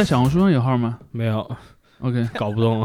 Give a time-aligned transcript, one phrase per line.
[0.00, 1.46] 们在小红书上有号吗没有
[2.00, 2.82] ，？OK，搞不动。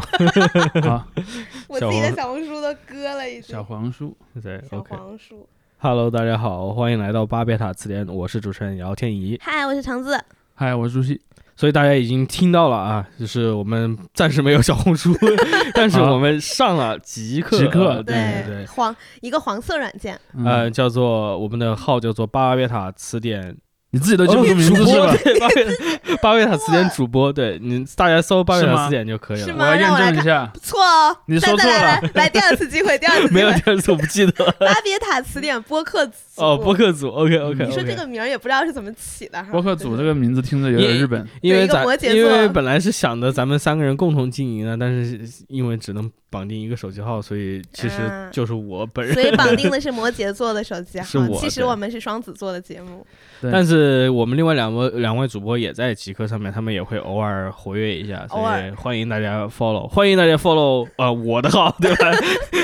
[0.82, 1.02] 好，
[1.66, 3.42] 我自己的小红书都割了，已经。
[3.42, 4.94] 小黄书，对小，OK。
[4.94, 5.48] 黄书。
[5.78, 9.40] Hello，大家好，欢迎来到巴别塔词典，我是主持人姚天怡。
[9.42, 10.22] 嗨，我是橙子。
[10.54, 11.18] 嗨，我是朱熹。
[11.56, 15.16] 所以大家已经听到了啊，就是我们暂时没有小红书，
[15.72, 23.56] 但是我们上了极客，极客对对对，黄一个黄色软件，嗯呃，叫做我们的号叫做巴别塔词典
[23.96, 25.16] 你自己都记不住名字是吧？
[25.24, 29.54] 对，巴别塔词典主播，对你大家搜巴别塔词典就可以了。
[29.58, 30.48] 我要验证一下。
[30.54, 31.16] 不错哦。
[31.26, 33.50] 你说错了来第二次机会，第二次没有。
[33.54, 34.54] 第二次我不记得了。
[34.60, 36.12] 巴别塔词典播客组。
[36.36, 36.76] 哦，播。
[36.76, 37.64] 客组，OK OK。
[37.64, 39.48] 你说这个名儿也不知道是怎么起的哈。
[39.50, 41.26] 播客组这个名字听着有点日本。
[41.40, 45.18] 因为咱对一个摩羯座因为本来是想着咱们三个人共同经营的，但是
[45.48, 49.14] 因为只能绑定一个手机号，所以其实啊就是我本人。
[49.14, 53.06] 所以绑定的 是摩羯座的手机号，是我其实我们是双子座的节目。
[53.40, 62.10] 但是我们另外两位两位主播也在极客上面，他们也会偶尔活跃一下，所以欢迎大家 follow，欢迎大家 follow 呃我的号，对吧？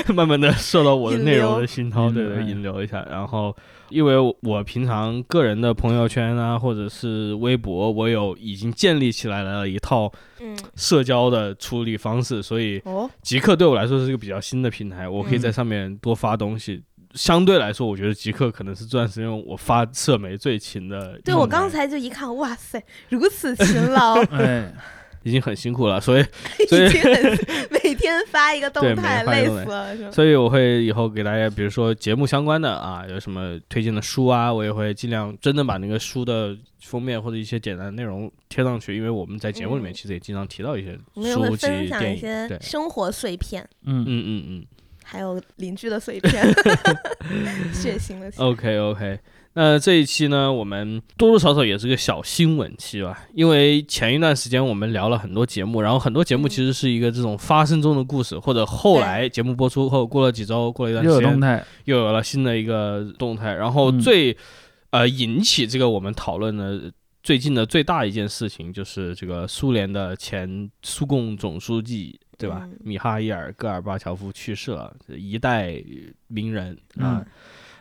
[0.13, 3.05] 慢慢的受到我的内容的熏陶，对对，引流一下。
[3.09, 3.55] 然后
[3.93, 10.57] 因为我平常个人的朋友圈啊，或者是微博，我有已经建立起来了一套嗯。
[10.75, 13.09] 社交的处理方式，所以哦。
[13.21, 16.83] 极客对我来说是一个比较新的平台，我可以在上面多发东西。
[17.13, 21.19] 相对来说，我觉得极客可能是这段时间我发社媒最勤的。
[21.23, 24.73] 对我刚才就一看，哇塞，如此勤劳， 哎，
[25.23, 26.23] 已经很辛苦了， 所以
[26.67, 27.13] 所以已经很
[27.83, 30.11] 每天发一个动态，累死了？
[30.11, 44.65] 所以我会以后给大家，比如说节目相关的啊，有什么推荐的书啊，我也会尽量真的把那个书的封面或者一些简单的内容贴上去，因为我们在节目里面嗯其实也经常提到一些书籍、分享电影，一些对，生活碎片，嗯，嗯嗯嗯。
[45.05, 46.41] 还有邻居的碎片，
[47.73, 48.31] 血腥的。
[48.37, 49.19] OK OK，
[49.55, 61.63] 那这一期呢，我们多多少少也是个小新闻期吧，因为前一段时间我们聊了很多节目，然后很多节目嗯其实是一个这种发生中的故事，或者后来节目播出后过了几周，过了一段时间，有动态。
[61.85, 64.35] 又有了新的一个动态，然后嗯最、
[64.89, 66.91] 呃引起这个我们讨论的。
[67.21, 72.63] 最近的最大一件事情就是这个苏联的前苏共总书记，对吧？
[72.63, 75.81] 嗯米哈伊尔·戈尔巴乔夫去世了，一代
[76.27, 77.23] 名人啊。
[77.23, 77.25] 嗯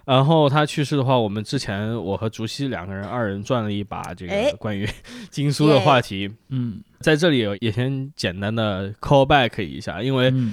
[0.04, 4.50] 然后他去世的话，我们之前我和竹溪两个人二人转了一把这哎。
[4.50, 4.88] 个关于
[5.30, 10.52] 经书的话题，嗯，在这里也先简单的 call back 一下，因为嗯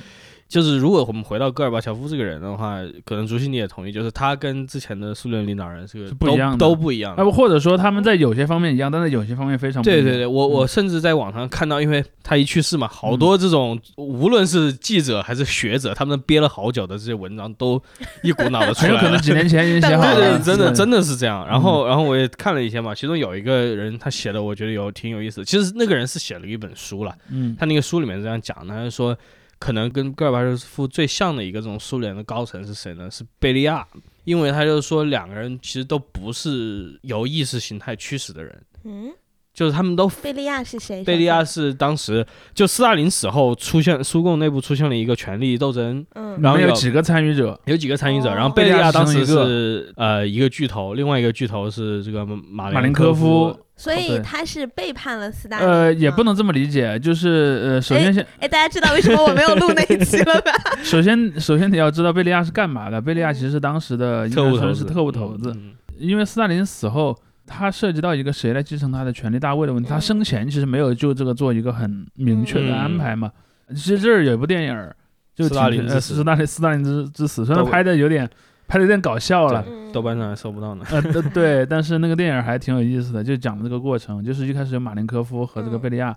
[0.50, 17.80] 就是如果我们回到戈尔巴乔夫这个人的话，可能竹溪你也同意，就是他跟之前的苏联领导人是个不一样的都不一样的啊，或者说他们在有些方面一样，但在有些方面非常不一样对对对，我我嗯甚至在网上看到，因为他一去世嘛，好多这种、无论是记者还是学者，他们憋了好久的这些文章都
[18.24, 18.98] 一股脑的出来了。
[18.98, 21.46] 很有可能 几年前已经写好了，对，真的真的是这样。
[21.46, 25.46] 然嗯后然后我也看了一些嘛，其中有一个人他写的，我觉得有挺有意思。
[25.46, 29.16] 其实那个人是写了一本书了，嗯他那个书里面这样讲的，他就说。
[29.60, 33.12] 可能跟戈尔巴乔夫最像的一个这种苏联的高层是谁呢？
[33.12, 33.86] 是贝利亚，
[34.24, 39.14] 因为他就是说两个人其实都不是由意识形态驱使的人，嗯，
[39.60, 41.04] 就是他们都贝利亚是谁？
[41.04, 53.60] 贝利亚是当时就斯大林死后出现苏共内部出现了一个权力斗争，嗯，然后有几个参与者，有几个参与者，哦然后贝利亚当时是是呃一个巨头，另外一个巨头是这个马马林科科夫。
[53.76, 55.68] 所以他是背叛了斯大林。
[55.68, 56.34] 呃，也不能。
[56.34, 60.54] 这么理解，就是呃，首先先哎，大家知道为什么我没有录那一期了吧？
[60.82, 67.14] 首先首先你要知道贝利亚是干嘛的，贝利亚其实是当时的应该特务特务头子，嗯因为斯大林死后。
[67.50, 73.32] 他涉及到一个谁来继承他的权力大位的问题，他嗯生前其实没有就这个做一个很明确的嗯安排嘛。
[73.70, 74.96] 其实这儿有一部电影儿，
[75.36, 76.16] 就斯大林呃之死。
[76.16, 78.30] 斯大林斯大林之之死，虽然拍的有点
[78.68, 79.92] 拍的有点搞笑了，嗯。
[79.92, 80.86] 豆瓣上还搜不到呢。
[80.92, 86.16] 呃，对对，但是那个电影还挺有意思的，就讲的这个过程，就是一开始有马林科夫和这个嗯贝利亚，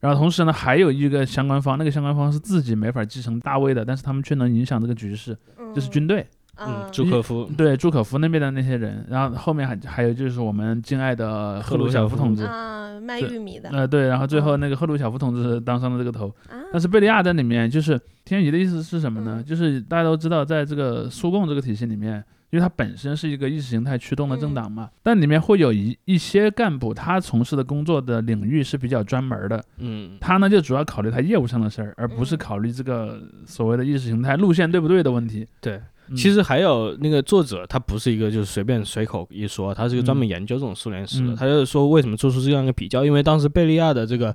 [0.00, 5.36] 然后同时呢还有一个相关方，那个相关方是自己没法继承大位的，但是他们却能影响这个局势，
[5.74, 6.26] 就是军队，
[6.60, 13.70] 嗯，嗯朱可夫，对朱可夫那边的那些人，然后后面还还有就是我们敬爱的赫鲁晓夫同志，啊，卖玉米的。
[13.70, 16.60] 呃对，然后最后那个赫鲁晓夫同志当上了这个头，啊。
[16.72, 19.36] 但是贝利亚在里面，就是天宇的意思是什么呢？
[19.38, 19.44] 嗯。
[19.44, 32.38] 就是大家都知道，在这个苏共这个体系里面，因为它本身是一个意识形态驱动的政党嘛，但里面会有一一些干部，他从事的工作的领域是比较专门的，嗯，他呢就主要考虑他业务上的事儿，而不是嗯。
[32.38, 35.46] 考虑这个所谓的意识形态路线对不对的问题。
[35.60, 35.80] 对。
[36.10, 41.32] 嗯其实还有那个作者，他不是一个就是随便随口一说，他是一个专门研究这种苏联史的。
[41.32, 44.34] 嗯他就是说为什么做出这样一个比较，因为当时贝利亚的这个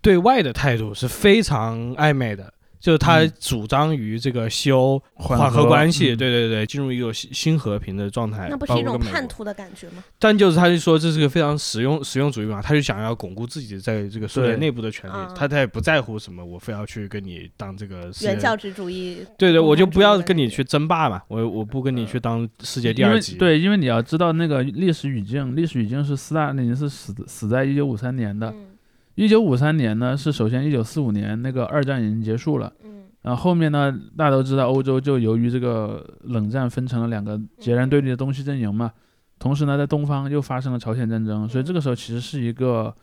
[0.00, 2.52] 对外的态度是非常暧昧的，
[2.82, 10.02] 就是他嗯主张于这个西欧缓和和关系，嗯对对对，进入一个新新和平的状态，那不是一种叛徒的感觉吗？
[10.18, 19.24] 但就是他就说这是个非常实用实用主义嘛，他就想要巩固自己在这个苏联内部的权利啊，他他也不在乎什么，我非要去跟你当这个世界原教旨主义。
[19.38, 23.36] 对对，我就不要跟你去争霸嘛，我我不跟你去当世界第二级。
[23.36, 28.50] 对，因为你要知道那个历史语境，历史语境是斯大林是死死在一九五三年的。
[28.50, 28.66] 嗯
[29.14, 38.92] 一九五三年呢，是首先一九四五年那个二战已经结束了，嗯然后后面呢，大家都知道欧洲就由于这个冷战分成了两个截然对立的东西阵营嘛，
[39.38, 42.94] 同时呢，在东方又发生了朝鲜战争，所以这个时候其实是一个。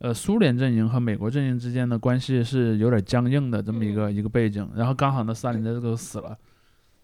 [0.00, 6.38] 呃，苏联阵营和美国阵营之间的关系是有点僵硬的这么一个一个背景，然后刚好呢，斯大林在这个时候死了，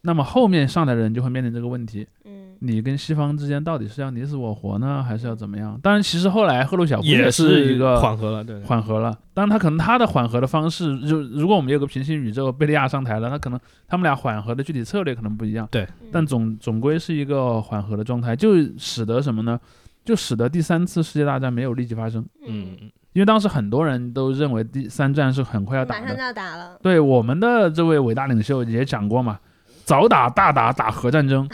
[0.04, 5.78] 那么后面上来的人就会面临这个问题，嗯你跟西方之间到底是要你死我活呢，还是要怎么样？
[5.82, 13.58] 当然，其实后来赫鲁晓夫也是一个缓和了，对对缓和了，当然他可能他的缓和的方式，就如果我们有个平行宇宙，贝利亚上台了，他可能
[13.88, 19.58] 他们俩缓和的具体策略可能不一样，对但总总归是一个缓和的状态，就使得什么呢？
[20.04, 22.76] 就使得第三次世界大战没有立即发生，嗯，
[23.14, 26.22] 因为当时很多人都认为第三战是很快要打马上就的。
[26.22, 26.78] 要打了。
[26.82, 29.38] 对我们的这位伟大领袖也讲过嘛，
[29.84, 31.48] 早打大打打核战争，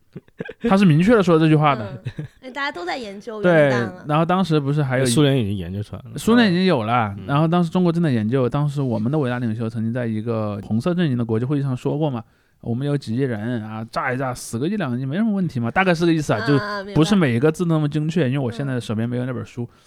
[0.68, 2.00] 他是明确的说这句话的。
[2.18, 3.70] 嗯，哎大家都在研究对。
[4.06, 6.18] 然后当时不是还有苏联已经研究出来了。
[6.18, 12.22] 苏联已经有了，嗯然后当时中国正在研究，当时我们的伟大领袖曾经在一个红色阵营的国际会议上说过嘛，
[12.60, 16.58] 我们有几亿人啊，炸一炸死个一两个亿没什么问题嘛，大概是个意思啊，就
[16.94, 19.68] 不是每一个字那么精确，因为我现在嗯手边没有那本书。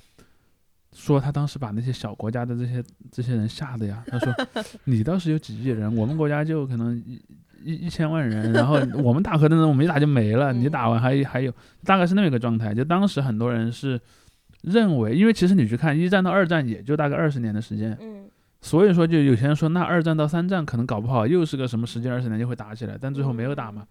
[0.97, 2.81] 说他当时把那些小国家的这些
[3.11, 4.33] 这些人吓的呀，他说
[4.85, 7.03] 你倒是有几亿人，我们国家就可能
[7.65, 11.51] 一一一千万人，然后我们打核战争我们一打就没了，你嗯打完还还有
[11.83, 13.99] 大概是那么一个状态，就当时很多人是
[14.61, 18.25] 认为，因为其实你去看一战到二战也就大概二十年的时间，嗯
[18.61, 23.83] 所以说就有些人说那二战到三战可能搞不好又是个什么十几二十年就会打起来，但最后没有打嘛。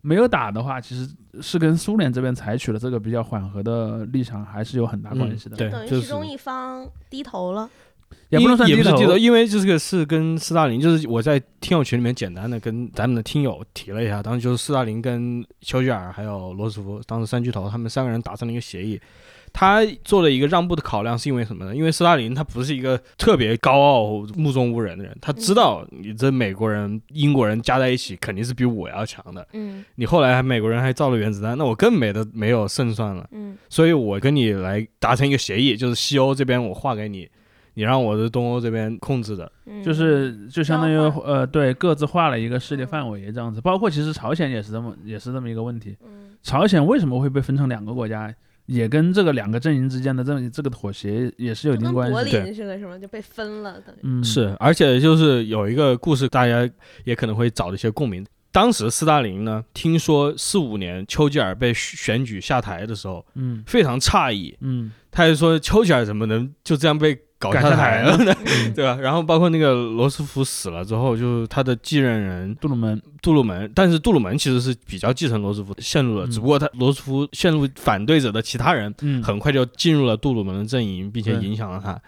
[0.00, 5.56] 没有打的话，其实是跟苏联这边采取了这个比较缓和的立场，还是有很大关系的。
[5.56, 7.68] 嗯对等于其中一方低头了。
[8.30, 19.00] 也不能算低也不是低头，因为这个是跟斯大林，就是我在听友群里面简单的跟咱们的听友提了一下，当时就是斯大林跟丘吉尔还有罗斯福，当时三巨头他们三个人达成了一个协议。
[19.50, 21.74] 他做了一个让步的考量，是因为什么呢？
[21.74, 29.48] 因为斯大林他不是一个特别高傲、目中无人的人，他知道你这美国人、英国人加在一起肯定是比我要强的。
[29.54, 33.26] 嗯你后来还美国人还造了原子弹，那我更没得没有胜算了。
[33.32, 37.26] 嗯所以我跟你来达成一个协议，就是西欧这边我划给你，
[37.78, 39.50] 你让我的东欧这边控制的。
[39.66, 45.96] 嗯，就是就相当于呃对各自划了一个势力范围这样子，包括其实朝鲜也是这么也是这么一个问题。
[46.04, 48.34] 嗯朝鲜为什么会被分成两个国家，
[48.66, 52.44] 也跟这个两个阵营之间的这么这个妥协也是有一定关系的。
[52.44, 52.98] 林似的，是吗？
[52.98, 53.98] 就被分了，等于。
[54.02, 56.68] 嗯，是，而且就是有一个故事，大家
[57.04, 58.26] 也可能会找一些共鸣。
[58.50, 68.34] 当时斯大林呢，听说四五年丘吉尔被选举下台的时候，嗯非常诧异，嗯他就说丘吉尔怎么能就这样被搞赶下下台台了
[68.74, 68.98] 对吧？
[69.00, 81.98] 然后包括那个罗斯福死了之后，就是他的继任人杜鲁门，杜鲁门，但是杜鲁门其实是比较继承罗斯福线路的，嗯只不过他罗斯福线路反对者的其他人嗯，很快就进入了杜鲁门的阵营，并且影响了他。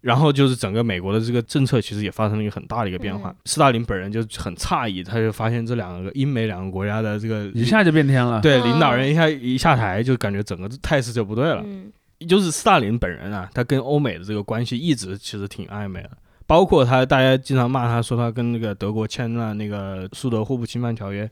[0.00, 3.30] 然后就是整个美国的这个政策其实也发生了一个很大的一个变化。
[3.30, 8.40] 嗯斯大林本人就很诧异，他就发现这两个英美两个国家的这个一下就变天了。
[8.40, 11.64] 对哦领导人一下一下台，就感觉整个态势就不对了。
[11.66, 11.90] 嗯
[12.26, 16.10] 就是斯大林本人啊，他跟欧美的这个关系一直其实挺暧昧的，
[16.46, 21.30] 包括他大家经常骂他说他跟那个德国签了那个苏德互不侵犯条约，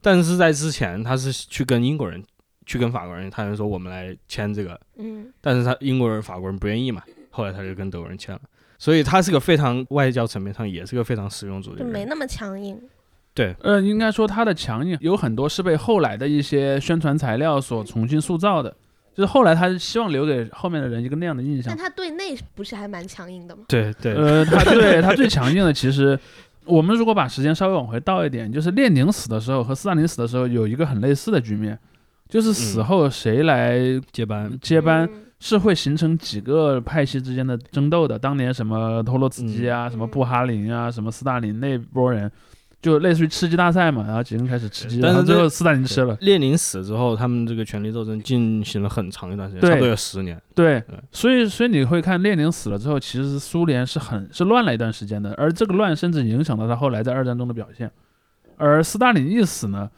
[0.00, 2.22] 但是在之前他是去跟英国人、
[2.66, 8.40] 去跟法国人，他就说我们来签这个，嗯但是他英国人、法国人不愿意嘛，后来他就跟德国人签了，
[8.78, 11.78] 所以他是个非常外交层面上也是个非常实用主义。
[11.78, 12.80] 就没那么强硬。
[13.32, 18.76] 对，呃，应该说他的强硬有很多是被后来的一些宣传材料所重新塑造的，
[19.20, 21.76] 就是后来他是希望留给后面的人一个那样的印象但。
[21.76, 23.64] 他对内不是还蛮强硬的吗？
[23.68, 26.18] 对对，呃，他对他最强硬的，其实
[26.64, 31.78] 我们如果把时间稍微往回倒一点，就是列宁死的时候和斯大林死的时候有一个很类似的局面，
[32.30, 33.78] 就是死嗯后谁来
[34.10, 38.18] 接班，接班，嗯是会形成几个派系之间的争斗的。
[38.18, 42.30] 当年什么托洛茨基啊，嗯什么布哈林啊，什么斯大林那波人，
[42.80, 46.16] 就类似于吃鸡大赛嘛，然后几个人开始吃鸡，但是最后斯大林吃了。
[46.22, 50.40] 列宁死之后，他们这个权力斗争进行了很长一段时间，差不多有十年。
[50.54, 57.90] 对对，所以所以你会看列宁死了之后，其实苏联是很是乱了一段时间的，而这个乱甚至影响到他后来在二战中的表现。
[58.56, 59.90] 而斯大林一死呢，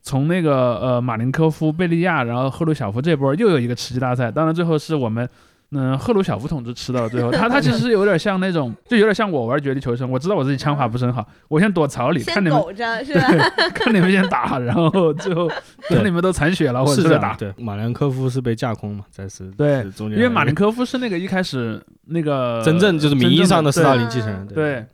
[0.00, 5.28] 从那个呃马林科夫、贝利亚，然后赫鲁晓夫这波又有一个吃鸡大赛，当然最后是我们
[5.72, 13.50] 嗯，赫鲁晓夫同志吃到了最后， 他他其实有点像那种，就有点像我玩绝地求生，我知道我自己枪法不是很好，我先躲草里看先你们苟着 是吧？
[13.74, 15.50] 看你们先打， 然后最后
[15.90, 17.34] 等你们都残血了，我再打。
[17.34, 20.18] 对，马良科夫是被架空嘛，在是对中间。
[20.18, 24.86] 因为马林科科夫是那个一开始那个真正就是名义上的斯大对林继承人，对，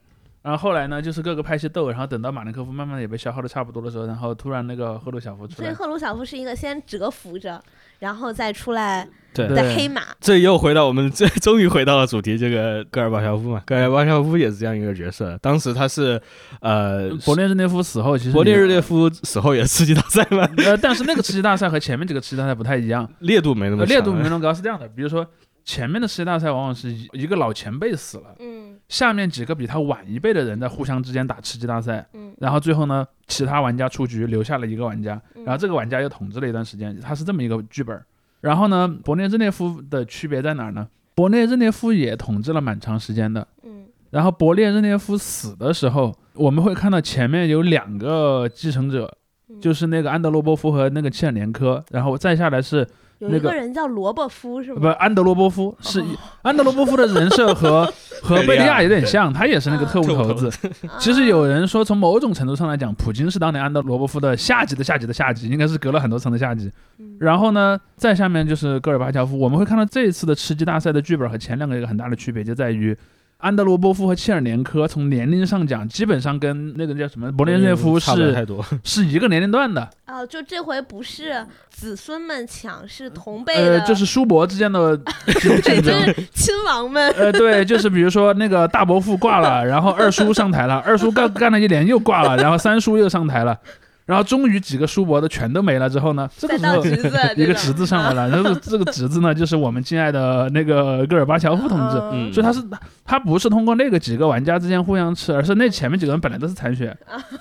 [0.43, 7.63] 然后后来呢，就是各个派系斗，然后等到马林科夫慢慢也被消耗的差不多的时候，然后突然那个赫鲁晓夫出所以来，赫鲁晓夫是一个先蛰伏着，
[8.05, 10.03] 然后再出来的黑马。
[10.21, 15.39] 这又回到我们这 终于回到了主题，这个戈尔巴乔夫嘛，戈尔巴乔夫也是这样一个角色。
[15.41, 16.21] 当时他是
[16.61, 25.27] 呃，勃列日涅夫死后，其实勃列日涅夫死后也是刺激大赛嘛，呃，但是那个吃鸡大赛和前面几个吃鸡大赛不太一样，烈度没那么烈度没那么高，是这样的，比如说
[25.65, 28.79] 前面的世界大赛往往是一一个老前辈死了，嗯。
[28.89, 32.35] 下面几个比他晚一辈的人在互相之间打吃鸡大赛，嗯。
[32.39, 35.45] 然后最后呢，其他玩家出局，留下了一个玩家，嗯。
[35.45, 37.97] 然后这个玩家又统治了一段时间，他是这么一个剧本。
[37.97, 38.05] 儿。
[38.43, 40.87] 然后呢，勃列日涅夫的区别在哪儿呢？
[41.17, 43.87] 勃列日涅夫也统治了蛮长时间的，嗯。
[44.11, 49.17] 然后勃列日涅夫死的时候，我们会看到前面有两个继承者，
[49.49, 49.59] 嗯。
[49.63, 52.87] 就是那个安德罗波夫和那个切尔年科，然后再下来是
[53.29, 54.87] 有那个一个人叫罗伯夫是不？
[54.89, 56.05] 安德罗波夫，是哦
[56.43, 57.91] 安德罗波夫的人设和
[58.23, 60.49] 和贝利亚有点像，他也是那个特务头头子。
[60.89, 66.71] 啊其实有人说，从某种程度上来讲，普京是当年安德罗波夫的下级的下级的下级，应该是隔了很多层的下级。
[66.99, 69.39] 嗯然后呢，再下面就是戈尔巴乔夫。
[69.39, 72.97] 我们会看到这一次的吃鸡大赛的剧本和前两个有一个很大的区别，就在于
[73.39, 79.87] 安德罗波夫和切尔年科从年龄上讲，基本上跟那个叫什么勃列日涅夫差不了是太多，是一个年龄段的。
[80.07, 86.01] 哦，就这回不是子孙们抢，是同辈的，呃，就是叔伯之间的 对，竞就争。
[86.05, 87.11] 是亲王们。
[87.13, 93.59] 呃，对，就是比如说那个大伯父挂了，然后二叔上台了，二叔干干了一年又挂了，然后三叔又上台了，
[94.07, 96.85] 然后终于几个叔伯的全都没了之后呢，这个时候
[97.37, 102.33] 一个侄子上来了，然 后这个侄子呢就是我们敬爱的那个戈尔巴乔夫同志，嗯。
[102.33, 102.61] 所以他是
[103.05, 106.97] 他不是通过那个几个玩家之间互相吃，而是那前面几个人本来都是残血，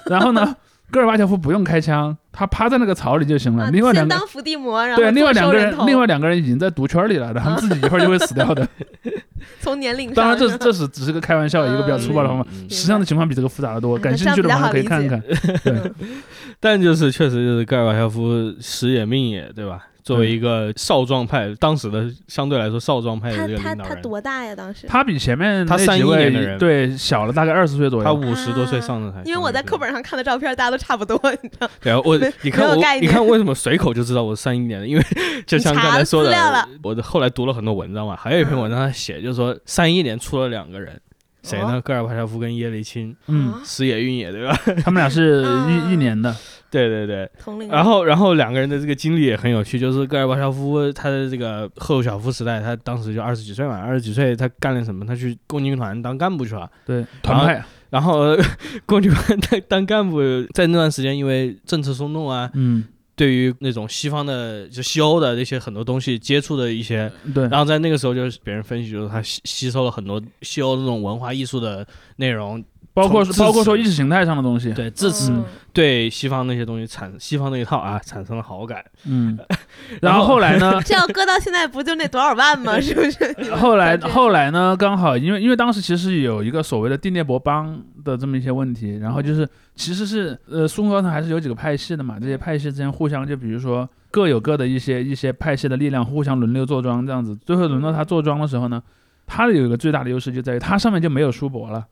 [0.06, 0.56] 然后呢，
[0.90, 4.14] 戈尔巴乔夫不用开枪，他趴在那个草里就行了，啊另外两个。
[4.16, 8.68] 当伏地魔，然后对，另外两个人另外两个人已经在毒圈里了，然后自己一会儿就会死掉的。
[9.62, 12.46] 从年龄上，当然这这是只是个开玩笑，一个比较粗暴的方法。
[12.70, 15.22] 实际上的情况比这个复杂的多，嗯感兴趣的朋友可以看看。
[15.64, 15.92] 对，
[16.60, 19.86] 但就是确实就是盖尔巴乔夫时也命也，对吧？
[20.04, 24.54] 作为一个少壮派，当时的相对来说少壮派的他他他这个领导人，多大呀？
[24.54, 24.86] 当时？
[24.86, 28.12] 他比前面他31那几位年的人对小了大概二十岁左右他。
[28.12, 31.70] 五十多岁上的台，因为我在课本上看的照片，大家都差不多，你知道？
[31.80, 31.98] 对啊，
[32.42, 34.88] 你看我你看为什么随口就知道我是三一年的？
[34.88, 35.04] 因为
[35.46, 41.00] 就像刚才说的我的后来读了很多文章嘛，还有一篇文章他写，就是说三一年出了两个人，
[41.44, 41.82] 谁呢？
[41.82, 44.58] 戈尔巴乔夫跟叶利钦，嗯，啊时也运也，对吧？
[44.84, 46.36] 他们俩是嗯一一年的。
[46.72, 47.70] 对对对，同龄。
[47.70, 55.06] 然后然后两个人的这个经历也很有趣，就是戈尔巴乔夫他的这个赫鲁晓夫时代，他当时就二十几岁嘛，二十几岁他干了什么？
[55.06, 56.68] 他去共青团当干部去了。
[56.84, 57.64] 对，团派。
[57.94, 58.44] 然后呃
[58.88, 60.20] 共青团当当干部，
[60.52, 62.84] 在那段时间因为政策松动啊，嗯，
[63.16, 67.48] 对于那种西方的就西欧的那些很多东西接触的一些，对。
[67.50, 74.72] 然后在那个时候就是别人分析，就是他吸吸收了很多西欧这种文化艺术的内容，包括从包括说意识形态上的东西。
[74.74, 78.84] 对，自此嗯对西方那些东西产西方那一套啊产生了好感。
[79.06, 79.38] 嗯。
[80.02, 80.80] 然后后来呢？
[80.86, 82.80] 这要搁到现在，不就那多少万吗？
[82.80, 83.56] 是不是？
[83.56, 84.78] 后来后来呢？
[84.78, 98.82] 刚好因为因为当时其实有一个所谓的第聂伯邦的这么一些问题，然后就是其实是呃苏共高层还是有几个派系的嘛，这些派系之间互相就比如说各有各的一些一些派系的力量互相轮流坐庄这样子，最后轮到他坐庄的时候呢，
[99.26, 101.86] 他有一个最大的优势就在于他上面就没有叔伯了，嗯，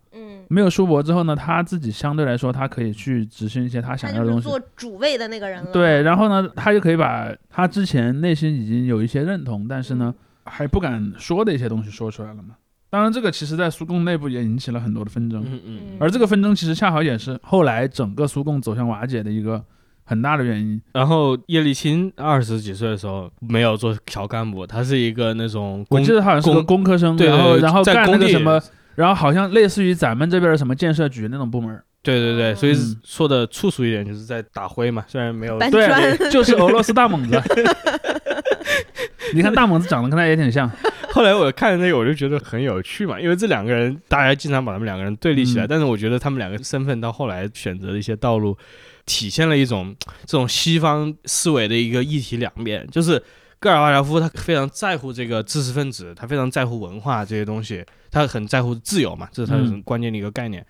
[0.52, 4.48] 没有叔伯之后呢，他自己相对来说他可以去执行一些他他想要的东西。
[4.48, 5.72] 做主位的那个人了。
[5.72, 10.14] 对，然后呢，他就可以把他之前内心已经有一些认同，但是呢，
[10.46, 12.56] 还不敢说的一些东西说出来了嘛。
[12.90, 19.64] 当然，这个其实在苏共内部也引起了很多的纷争，嗯嗯嗯而这个纷争其实恰好也是后来整个苏共走向瓦解的一个
[20.04, 20.82] 很大的原因。
[20.92, 28.62] 然后叶利钦二十几岁的时候没有做小干部，他是一个那种我记得他好像是个工工科生，对然后然后干那在工地个什么，
[28.96, 31.82] 然后好像类似于咱们这边的什么建设局那种部门。
[32.04, 37.40] 对对对，所以嗯说的粗俗一点，就是在打灰嘛，虽然没有搬对砖， 就是俄罗斯大猛子。
[39.34, 40.70] 你看大猛子长得跟他也挺像，
[41.12, 48.58] 后来我看那个，我就觉得很有趣嘛，因为这两个人，大家经常把他们两个人对立起来，嗯但是我觉得他们两个身份到后来选择的一些道路，
[49.06, 49.96] 体现了一种
[50.26, 53.22] 这种西方思维的一个一体两面，就是。
[53.62, 60.66] 戈尔巴乔夫他非常在乎这个知识分子，他非常在乎文化这些东西，他很在乎自由嘛，这是他嗯很关键的一个概念。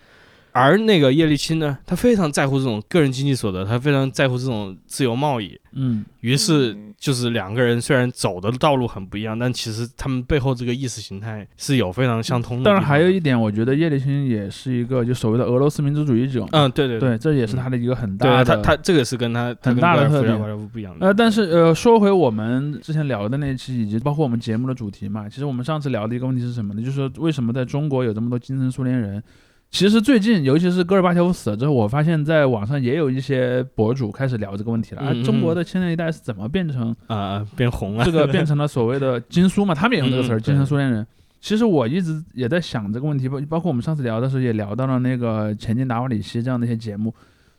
[0.53, 5.59] 而那个叶利钦呢，他非常在乎这种个人经济所得，他非常在乎这种自由贸易。
[5.73, 12.65] 嗯，于是嗯就是两个人虽然走的道路很不一样，但其实他们背后这个意识形态是有非常相通的。
[12.65, 16.45] 当然还有一点，我觉得叶利钦也是一个就所谓的俄罗斯民族主义者。
[16.51, 18.45] 嗯，对对对，这也是他的一个很大的。
[18.45, 21.07] 对他他这个是跟他他很大的特点不一样的。
[21.07, 26.81] 呃，但是呃，说回我们之前聊的那期，以及包括我们节目的主题嘛，其实我们上次聊的一个问题是什么呢？
[26.81, 29.23] 就是说为什么在中国有这么多精神苏联人？
[29.71, 35.23] 其实最近，尤其是戈尔巴乔夫死了之后，我发现在网上也有一些博主开始聊这个问题了。
[35.23, 38.03] 中国的青年一代是怎么变成啊、变红了。
[38.03, 39.73] 这个变成了所谓的经苏嘛？
[39.73, 41.07] 他们也用这个词儿，嗯精神苏联人。
[41.39, 47.11] 其实我一直也在想这个问题，包包括我们上次聊的时候也聊到了那个《前进达瓦里希》这样的一些节目。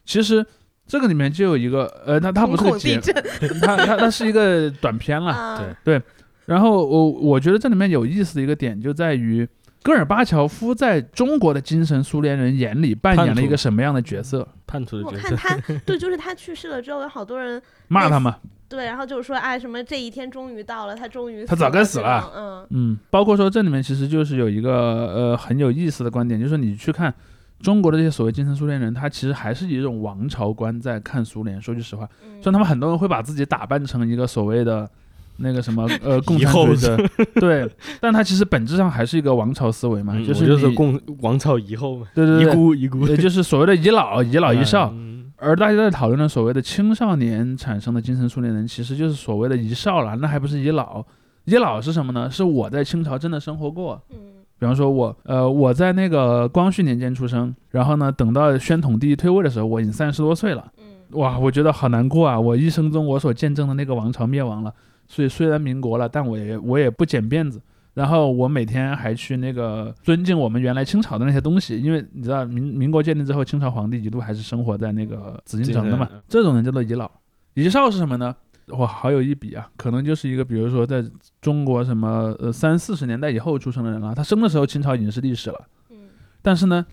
[0.04, 0.44] 其实
[0.86, 5.32] 这个里面就有一个，呃，它它不是个节瞳孔地，震 它它它是一个短片了。
[5.34, 6.00] 啊对
[6.44, 9.48] 然后我我觉得这里面有意思的一个点就在于，
[9.82, 14.46] 戈尔巴乔夫在中国的精神苏联人眼里扮演了一个什么样的角色？
[14.66, 22.66] 叛徒的角色，我看他，对，就是他去世了之后，有好多人骂他嘛，对，然后就是说，哎，什么这一天终于到了，他终于他早该死了嗯。
[22.70, 27.12] 嗯，包括说这里面其实就是有一个呃很有意思的观点，就是你去看
[27.60, 31.60] 中国的这些所谓精神苏联人，他其实还是以一种王朝观在看苏联。
[31.60, 34.88] 说句实话，嗯，虽然他们很多人会把自己打扮成一个所谓的
[35.36, 36.96] 那个什么呃共产主义者，
[37.34, 37.68] 对，
[38.00, 44.90] 但它其实本质上还是一个王朝思维嘛，嗯就是就是共王朝遗后嘛，对对对对，孤遗孤，也就是所谓的遗老、遗老遗少。
[44.92, 45.10] 嗯
[45.44, 51.04] 而大家在讨论的所谓的青少年产生的精神苏联人，其实就是所谓的遗少了，那还不是遗老？
[51.46, 52.30] 遗老是什么呢？
[52.30, 54.16] 是我在清朝真的生活过，嗯
[54.60, 62.38] 比方说我，呃，我在那个光绪年间出生，然后呢，等到宣统帝退位的时候，我已经三十多岁了，嗯哇，我觉得好难过啊！
[62.38, 64.72] 我一生中我所见证的那个王朝灭亡了，
[65.12, 67.60] 所以虽然民国了，但我也我也不剪辫子。
[67.92, 77.10] 然后我每天还去那个尊敬我们原来清朝的那些东西，因为你知道民民国建立之后，清朝皇帝一度还是生活在那个紫禁城的嘛这种人叫做遗老。
[77.52, 78.34] 遗少是什么呢？
[78.68, 79.68] 哇，好有一比啊！
[79.76, 81.04] 可能就是一个，比如说在
[81.42, 85.60] 中国什么呃三四十年代以后出生的人了，他生的时候清朝已经是历史了，
[85.90, 85.98] 嗯
[86.40, 86.86] 但是呢，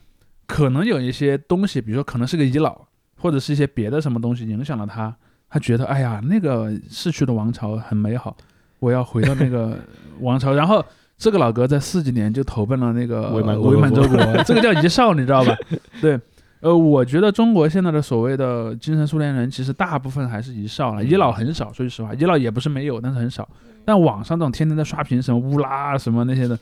[0.48, 5.16] 可能有一些东西，比如说可能是个遗老，或者是一些别的什么东西影响了他，
[5.50, 8.36] 他觉得哎呀，那个逝去的王朝很美好，
[8.80, 9.78] 我要回到那个
[10.22, 10.54] 王朝。
[10.54, 10.84] 然后
[11.18, 15.56] 这个老哥在四几年就投奔了那个伪满 伪满洲国国， 这个叫遗少，你知道吧？
[16.02, 16.20] 对。
[16.62, 21.72] 呃，我觉得中国现在的所谓的精神苏联人，其实大部分还是遗少了，遗老很少。
[21.72, 23.48] 说句实话，遗老也不是没有，但是很少。
[23.86, 26.60] 但网上这种天天在刷屏什么乌拉什么那些的，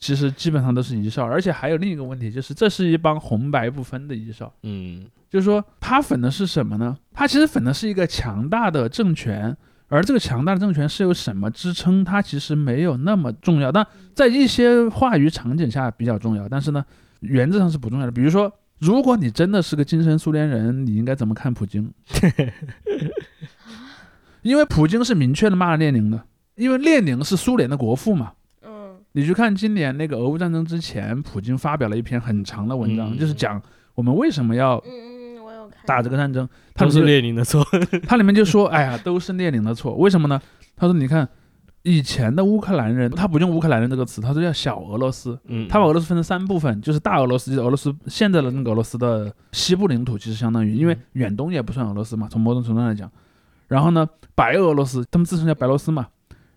[0.00, 1.24] 其实基本上都是遗少。
[1.24, 4.52] 而且还有另一个问题，就是这是一帮红白不分的遗少。
[4.64, 6.96] 嗯就是说，他粉的是什么呢？
[7.12, 9.54] 他其实粉的是一个强大的政权，
[9.88, 12.04] 而这个强大的政权是由什么支撑？
[12.04, 16.84] 它其实没有那么重要，但在一些话语场景下比较重要，但是呢，
[17.20, 18.12] 原则上是不重要的。
[18.12, 21.92] 比如说，如果你真的是个精神苏联人，你应该怎么看普京？
[24.42, 26.22] 因为普京是明确的骂了列宁的，
[26.54, 28.32] 因为列宁是苏联的国父嘛。
[28.64, 33.60] 嗯你去看今年那个俄乌战争之前，普京发表了一篇很长的文章，嗯就是讲
[33.94, 34.82] 我们为什么要
[35.88, 36.46] 打这个战争。
[36.74, 37.64] 他都是列宁的错。
[38.06, 40.40] 他里面就说，哎呀，都是列宁的错，为什么呢？
[40.76, 41.26] 他说，你看
[41.82, 45.38] 以前的乌克兰人，他不用乌克兰人这个词，他说叫小俄罗斯。
[45.46, 53.10] 嗯，他把俄罗斯分成三部分，就是大俄罗斯，就是俄罗斯现在的那个俄罗斯的西部领土，其实相当于，因为嗯远东也不算俄罗斯嘛，从某种程度上来讲。
[53.68, 56.08] 然后呢，白俄罗斯，他们自称叫白罗斯嘛。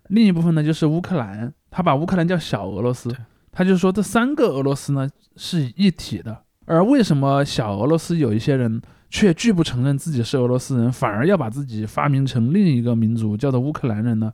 [0.08, 3.10] 另一部分呢就是乌克兰，他把乌克兰叫小俄罗斯，
[3.50, 6.42] 他就说这三个俄罗斯呢是一体的。
[6.64, 8.80] 而为什么小俄罗斯有一些人
[9.12, 14.32] 却拒不承认自己是俄罗斯人，反而要把自己发明成另一个民族，叫做乌克兰人呢？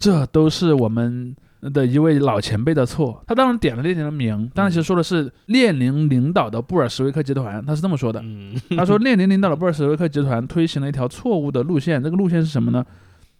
[0.00, 1.32] 这都是我们
[1.72, 3.22] 的一位老前辈的错。
[3.24, 8.20] 他当然点了列宁的名，当然其实说的是列宁领导的布尔什维克集团，他是这么说的。
[8.24, 12.84] 嗯他说 列宁领导的布尔什维克集团推行了一条错误的路线，这个路线是什么呢？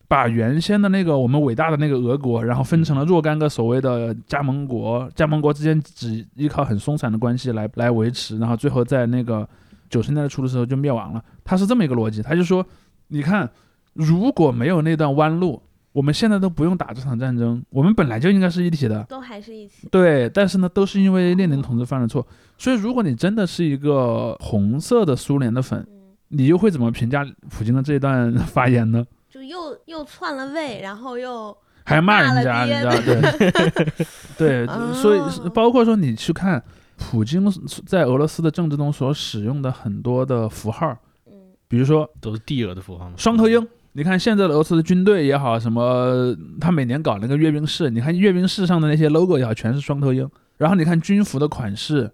[0.07, 9.49] 把原先的那个我们伟大的那个俄国，然后分成了若干个所谓的加盟国，加盟国之间只依靠很松散的关系来来维持，然后最后在那个
[9.91, 11.23] 九十年代初的时候就灭亡了。
[11.45, 12.65] 他是这么一个逻辑，他就说，
[13.09, 13.51] 你看，
[13.93, 15.61] 如果没有那段弯路，
[15.93, 19.03] 我们现在都不用打这场战争，我们本来就应该是一体的。
[19.09, 19.89] 都还是一起。
[19.91, 22.27] 对，但是呢，都是因为列宁同志犯了错。
[22.57, 29.05] 所以，如果你真的是一个红色的苏联的粉，嗯，你又会怎么评价普京的这一段发言呢？
[29.29, 32.93] 就又又篡了位，然后又还骂人家，你知道
[34.39, 35.21] 对 对，哦所以
[35.55, 36.63] 包括说你去看
[37.01, 37.51] 普京
[37.87, 41.33] 在俄罗斯的政治中所使用的很多的符号，嗯
[41.67, 43.15] 比如说都是帝俄的符号嘛。
[43.17, 43.67] 双头鹰。
[43.93, 50.31] 你看现在的俄罗斯的军队也好，什么他每年搞那个阅兵式，你看阅兵式上的那些 logo 也好，全是双头鹰。
[50.59, 52.09] 然后你看军服的款式，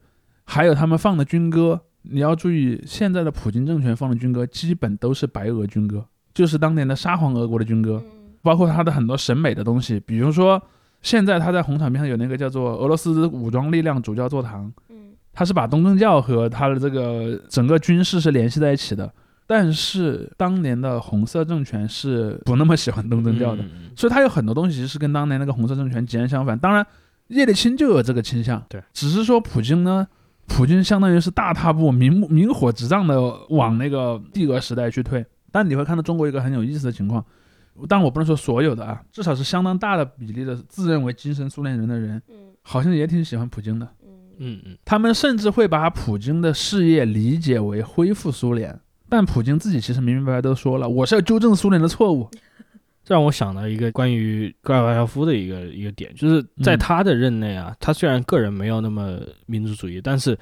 [0.44, 8.02] 还有他们放的军歌，你要注意，现在的普京政权放的军歌基本都是白俄军歌，就是当年的沙皇俄国的军歌，
[8.40, 10.62] 包括他的很多审美的东西，比如说
[11.06, 19.08] 现在他在红场边上有那个叫做俄罗斯武装力量主教座堂，嗯他是把东正教和他的这个整个军事是联系在一起的。
[19.46, 23.62] 但是当年的红色政权是不那么喜欢东正教的，
[23.94, 26.58] 所以他有很多东西是跟当年那个红色政权截然相反。
[26.58, 26.84] 当然，
[27.28, 30.04] 叶利钦就有这个倾向，对，只是说普京呢，
[30.48, 33.16] 普京相当于是大踏步、明目明火执仗的
[33.50, 35.24] 往那个帝俄时代去退。
[35.52, 37.24] 但你会看到中国一个很有意思的情况，
[37.88, 43.86] 但我不能说所有的啊，至少是相当大的比例的自认为精神苏联人的人，嗯好像也挺喜欢普京的。
[44.04, 52.28] 嗯嗯嗯他们甚至会把普京的事业理解为恢复苏联，但普京自己其实明明白白都说了，我是要纠正苏联的错误。
[53.04, 60.36] 这让我想到一个关于戈尔巴乔夫的一个一个点，就是在嗯他的任内啊，他虽然个人没有那么民族主义，但是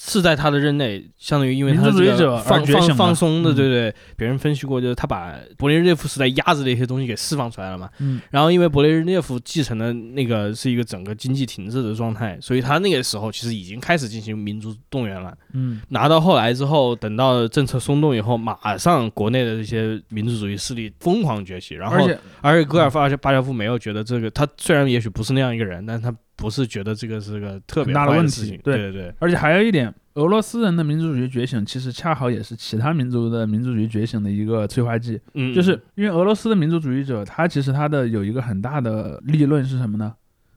[0.00, 7.88] 是在他的任内，相当于因为他民族主义这个者而放放松的，嗯对对，别人分析过，就是他把勃列日涅夫时代压制的一些东西给释放出来了嘛。
[7.98, 15.36] 嗯然后因为勃列日涅夫继承的那个是一个整个经济停滞的状态，所以他那个时候其实已经开始进行民族动员了。
[15.52, 28.26] 嗯拿到后来之后，等到政策松动以后，马上国内的这些民族主义势力疯狂崛起，然后而且而且戈尔巴巴乔夫没有觉得这个，他虽然也许不是那样一个人，但是他不是觉得这个是个特别很大的问。
[28.26, 35.20] 题对对对对，而且还有一点，俄罗斯人的民族主义觉醒，其实恰好也是其他民族的民族主义觉醒的一个催化剂。
[35.34, 40.14] 嗯，就是因为俄罗斯的民族主义者，他其实他的有一个很大的立论是什么呢？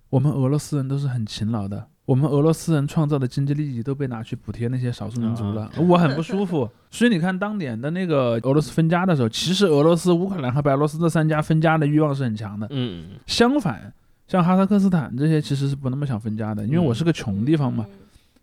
[0.10, 6.70] 我们俄罗斯人都是很勤劳的，我们俄罗斯人创造的经济利益都被拿去补贴那些少数民族了，我很不舒服。
[6.90, 12.68] 所以你看，当年的那个俄罗斯分家的时候，其实俄罗斯、乌克兰和白俄罗斯这三家分家的欲望是很强的。
[12.70, 13.92] 嗯嗯相反，
[14.28, 17.86] 像哈萨克斯坦这些其实是不那么想分家的，因为我是个穷地方嘛。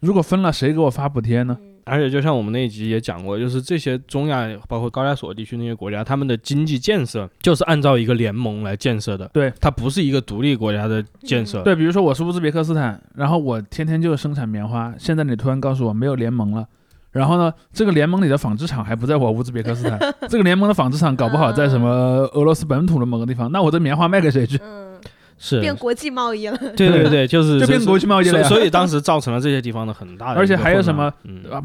[0.01, 1.57] 如果分了，谁给我发补贴呢？
[1.61, 11.61] 嗯而且就像我们那一集也讲过，就是这些中亚包括高加索地区那些国家，他们的经济建设就是按照一个联盟来建设的，对，它不是一个独立国家的建设。
[11.63, 16.65] 对，比如说我是乌兹别克斯坦，然后我天天就生产棉花，现在你突然告诉我没有联盟了。
[17.11, 19.99] 然后呢，这个联盟里的纺织厂还不在我乌兹别克斯坦，
[20.31, 21.89] 这个联盟的纺织厂搞不好在什么
[22.33, 24.57] 俄罗斯本土的某个地方，那我这棉花卖给谁去？
[24.63, 24.92] 嗯，
[25.45, 26.57] 是，变国际贸易了。
[26.77, 31.13] 对对对， 就是就变国际贸易了所以当时造成了这些地方的很大的而且还有什么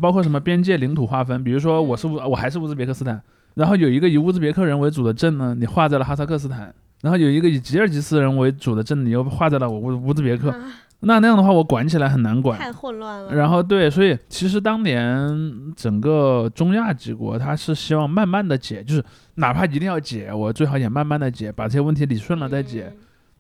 [0.01, 3.21] 包括什么边界领土划分，比如说我是乌，我还是乌兹别克斯坦，
[3.53, 10.57] 然后有一个以乌兹别克人为主的镇呢，你划在了哈萨克斯坦，然后有一个以吉尔吉斯人为主的镇，你又划在了我乌乌兹别克，啊
[11.01, 12.57] 那那样的话我管起来很难管。
[12.57, 13.35] 太混乱了。
[13.35, 15.29] 然后对，所以其实当年
[15.75, 19.03] 整个中亚几国，他是希望慢慢的解，就是
[19.35, 22.91] 哪怕一定要解，我最好也慢慢的解，把这些问题理顺了再解。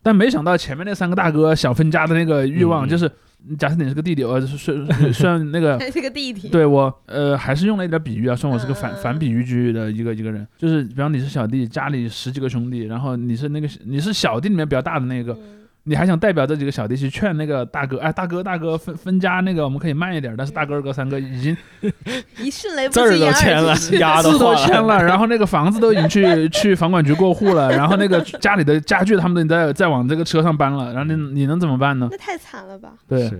[0.07, 3.11] 但没想到前面那三个大哥想分家的那个欲望，嗯就是
[3.59, 6.47] 假设你是个弟弟，呃，虽虽虽然那个 是个弟弟。
[6.47, 15.39] 对我呃还是用了一点比喻啊，算我是个反嗯反比喻句的一个一个人，就是比方你是小弟，家里十几个兄弟，然后你是那个你是小弟里面比较大的那个，嗯
[15.87, 21.55] 你还想代表这几个小弟去劝那个大哥，哎，大哥大哥分分家那个我们可以慢一点，但是大哥二哥三哥已经
[22.37, 23.75] 一迅雷不字儿及掩耳都签了
[24.21, 32.09] 字都签了，然后那个房子都已经去去房管局过户了，然后那个家里的家具他们都在在往这个车上搬了，然后你你能怎么办呢？
[32.11, 32.89] 那太惨了吧？
[33.07, 33.31] 对，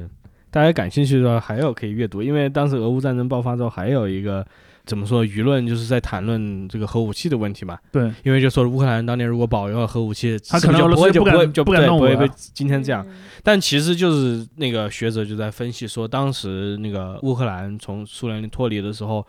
[0.49, 4.45] 大家感兴趣的话还有可以阅读，因为当时俄乌战争爆发之后，还有一个
[4.87, 7.77] 怎么说，舆论就是在谈论这个核武器的问题嘛。
[7.91, 13.05] 对，因为就说乌克兰当年如果保有了核武器，他可能就不会就不会就不敢不会被今天这样。
[13.07, 13.13] 嗯。
[13.43, 19.25] 但其实就是那个学者就在分析说，当时那个乌克兰从苏联脱离的时候，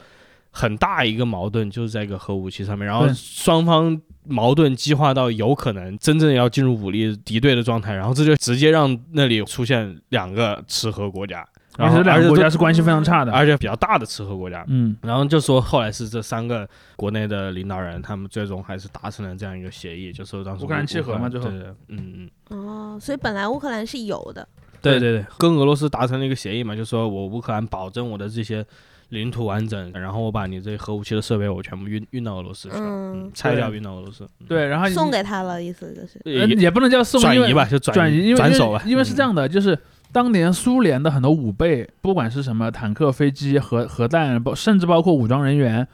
[0.51, 11.47] 很大一个矛盾就是在一个核武器上面，然后双方矛盾激化到有可能真正要进入武力敌对的状态，然后这就直接让那里出现两个吃核国家，
[11.79, 14.65] 然后而且这两个国家是关系非常差的，而且比较大的吃喝国家。
[14.67, 22.59] 嗯，然后就说后来是这三个国内的领导人，他们最终还是达成了这样一个协议，就说当时乌克兰契合嘛最后对对，嗯嗯。
[22.67, 24.47] 哦，所以本来乌克兰是有的。
[24.81, 28.65] 对对对，跟俄罗斯达成了一个协议嘛，就说我乌克兰保证我的这些
[29.09, 36.21] 领土完整，然后我把你这核武器的设备我全部运运到俄罗斯去了，嗯嗯，拆掉运到俄罗斯，嗯对，然后你送给他了，意思就是。
[36.25, 39.77] 呃也也不能叫送，转移吧，就转移，因为转手吧，因为是这嗯，样的，就是
[40.13, 45.87] 当年苏联的很多武备，不管是什么坦克、飞机、核核弹，包甚至包括武装人员，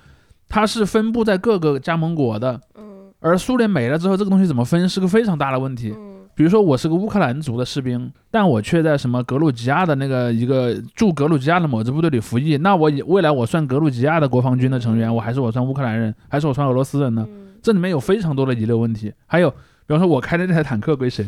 [0.48, 2.60] 它是分布在各个加盟国的。
[2.76, 2.84] 嗯
[3.20, 5.94] 而苏联没了之后，这个东西怎么分是个非常大的问题。
[5.96, 17.24] 嗯比如说，我是个乌克兰族的士兵，但我却在什么格鲁吉亚的那个一个驻格鲁吉亚的某支部队里服役，那我以未来我算格鲁吉亚的国防军的成员，我还是我算乌克兰人，还是我算俄罗斯人呢？
[17.26, 19.10] 嗯这里面有非常多的遗留问题。
[19.26, 19.56] 还有，比
[19.88, 21.26] 方说，我开的那台坦克归谁？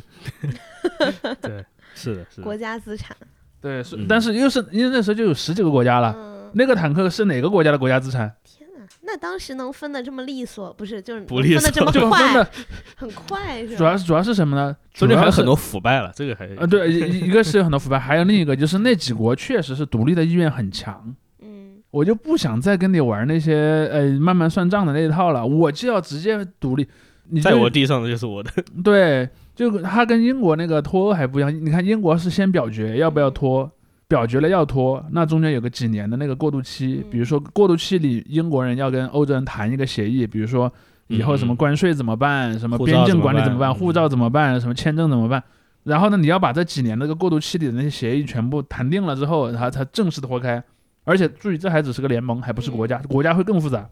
[1.41, 1.65] 对，
[1.97, 3.17] 是的，是的，国家资产。
[3.61, 8.33] 对，是嗯但是又是因为那时候就有十几个国家了，嗯，那个坦克是哪个国家的国家资产？
[8.45, 12.49] 天哪，那当时能分的这么利索，不是就是不利分的这么就分快的，
[12.95, 13.77] 很快是吧？
[13.79, 14.77] 主要是主要是什么呢？
[14.93, 26.87] 中间还有主要是很多腐败了，这个还啊，对，一一个是有很多腐败，还有另一个就是那几国确实是独立的意愿很强，嗯我就不想再跟你玩那些呃慢慢算账的那一套了，我就要直接独立。
[27.29, 28.51] 你就在我地上的就是我的。
[28.85, 31.53] 对，就它跟英国那个脱欧还不一样。
[31.53, 33.69] 你看英国是先表决要不要脱，
[34.07, 40.73] 表决了要脱，那中间有个几年的那个过渡期，比如说过渡期里英国人要跟欧洲人谈一个协议，比如说
[41.09, 45.43] 以后什么嗯关税怎么办，什么边境管理怎么办，嗯护照怎么办，什么签证怎么办。
[45.85, 50.63] 然后呢，你要把这几年那个过渡期里的那些协议全部谈定了之后，然后才正式脱开。
[51.05, 53.89] 而且注意，这还只是个联盟，还不是国家， 国家会更复杂。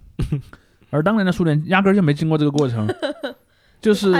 [0.90, 2.86] 而当年的苏联压根儿就没经过这个过程，
[3.84, 4.10] 就是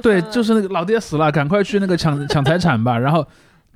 [0.00, 2.96] 对，就是那个老爹死了，赶快去那个抢抢财产吧。
[2.96, 3.26] 然后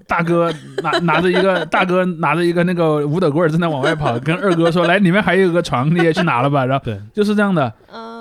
[0.07, 0.53] 大哥
[0.83, 7.73] 拿 拿着一个大哥拿着一个那个五斗棍正在往外跑，跟二哥说：“来，里面还有个床，你也去拿了吧。”然后对，就是这样的。
[7.93, 8.13] 嗯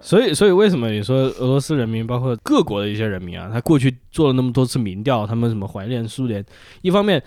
[0.00, 6.42] 所以，所以为什么你说俄罗斯人民，包括各国的一些人民啊，他过去做了那么多次民调，他们什么怀念苏联，
[6.82, 7.20] 一方面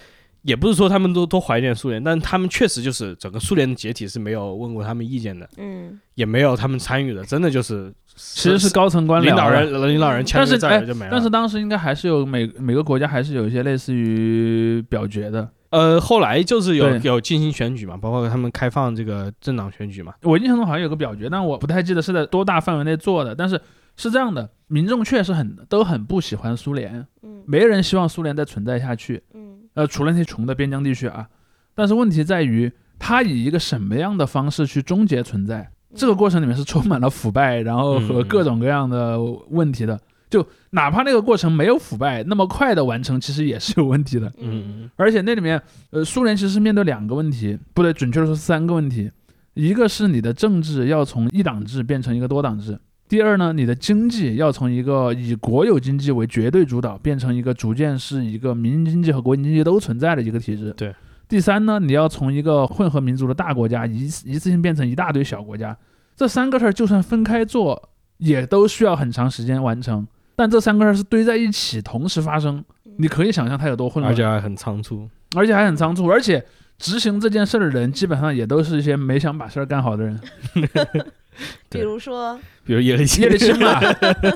[0.43, 11.11] 也不是说他们都都怀念苏联，但他们确实就是整个苏联的解体是没有问过他们意见的，嗯也没有他们参与的，真的就是其实是高层官僚领导人领导人签字但是哎儿就没了。
[11.11, 15.49] 但是当时应该还是有每每个国家还是有一些类似于表决的。
[15.69, 23.33] 呃，后来就是有有进行选举嘛，包括他们开放这个政党选举嘛，我印象中好像有个表决，但我不太记得是在多大范围内做的。
[23.33, 23.59] 但是
[23.95, 29.23] 是这样的，民众确实很都很不喜欢苏联，嗯没人希望苏联再存在下去。
[29.33, 31.25] 嗯呃，除了那些穷的边疆地区啊，
[31.73, 32.69] 但是问题在于，
[32.99, 35.70] 它以一个什么样的方式去终结存在？
[35.93, 39.99] 这个过程里面是充满了腐败，然后和嗯各种各样的问题的。
[40.29, 44.31] 就哪怕那个过程没有腐败，那么快的完成，其实也是有问题的。
[44.39, 49.11] 嗯，而且那里面，呃，苏联其实是面对两个问题，不对，准确的说三个问题。
[49.55, 52.75] 一个是你的政治要从一党制变成一个多党制；
[53.09, 60.73] 第二呢，你的经济要从一个以国有经济为绝对主导，变成一个逐渐是一个民营经济和国营经济都存在的一个体制。
[60.77, 60.95] 对。
[61.31, 65.77] 第三呢，你要从一个混合民族的大国家一次一次性变成一大堆小国家。
[66.13, 70.05] 这三个事儿就算分开做，也都需要很长时间完成。
[70.35, 72.61] 但这三个事儿是堆在一起同时发生，
[72.97, 74.11] 你可以想象它有多混乱。
[74.11, 75.09] 而且还很仓促。
[75.37, 76.43] 而且还很仓促，而且
[76.77, 80.19] 执行这件事儿的人基本上也都是一些没想把事儿干好的人。
[81.69, 83.79] 比如说比如叶利钦叶利钦嘛，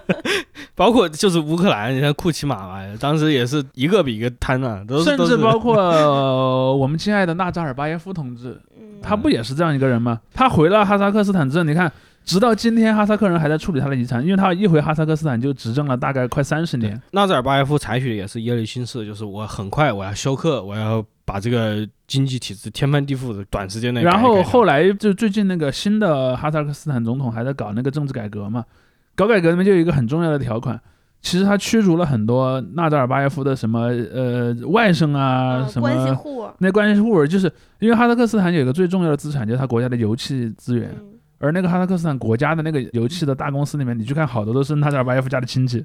[0.76, 10.20] 包括就是乌克兰，你看库奇马嘛，当时也是一个比一个贪啊，都是甚至包括、呃我们亲爱的纳扎尔巴耶夫同志，嗯他不也是这样一个人吗？
[10.34, 11.92] 他回了哈萨克斯坦之后，你看，
[12.26, 17.00] 直到今天哈萨克人还在处理他的遗产，因为他一回哈萨克斯坦就执政了大概快三十年。
[17.12, 28.64] 纳扎尔巴耶夫采取的也是耶利钦式，就是我很快我要休克，我要把这个经济体制天翻地覆的短时间内改改然后后来就最近那个新的哈萨克斯坦总统还在搞那个政治改革嘛，
[29.16, 30.80] 搞改革里面就有一个很重要的条款，
[31.22, 45.84] 其实他驱逐了很多纳扎尔巴耶夫的什么呃外甥啊，嗯什么关系户，那关系户，就是因为哈萨克斯坦有一个最重要的资产，就是他国家的油气资源，嗯而那个哈萨克斯坦国家的那个油气的大公司里面，你去看好多都是纳扎尔巴耶夫家的亲戚，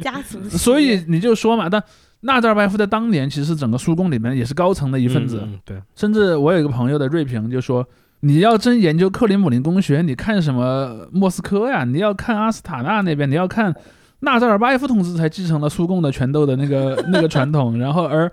[0.00, 1.84] 家族， 所以你就说嘛，但。
[2.26, 7.86] 纳扎尔巴耶夫在当年其实整个苏共里面也是高层的一份子，嗯嗯对，甚至我有一个朋友的锐评就说，
[8.20, 11.84] 你要真研究克里姆林宫学，你看什么莫斯科呀？
[11.84, 13.74] 你要看阿斯塔纳那边，你要看
[14.20, 18.30] 纳扎尔巴耶夫同志才继承了苏共的拳斗的那个那个传统，然后而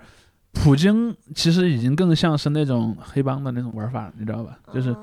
[0.52, 4.56] 普京其实已经更像是那种黑帮的那种玩法，你知道吧？
[4.72, 4.96] 就是哦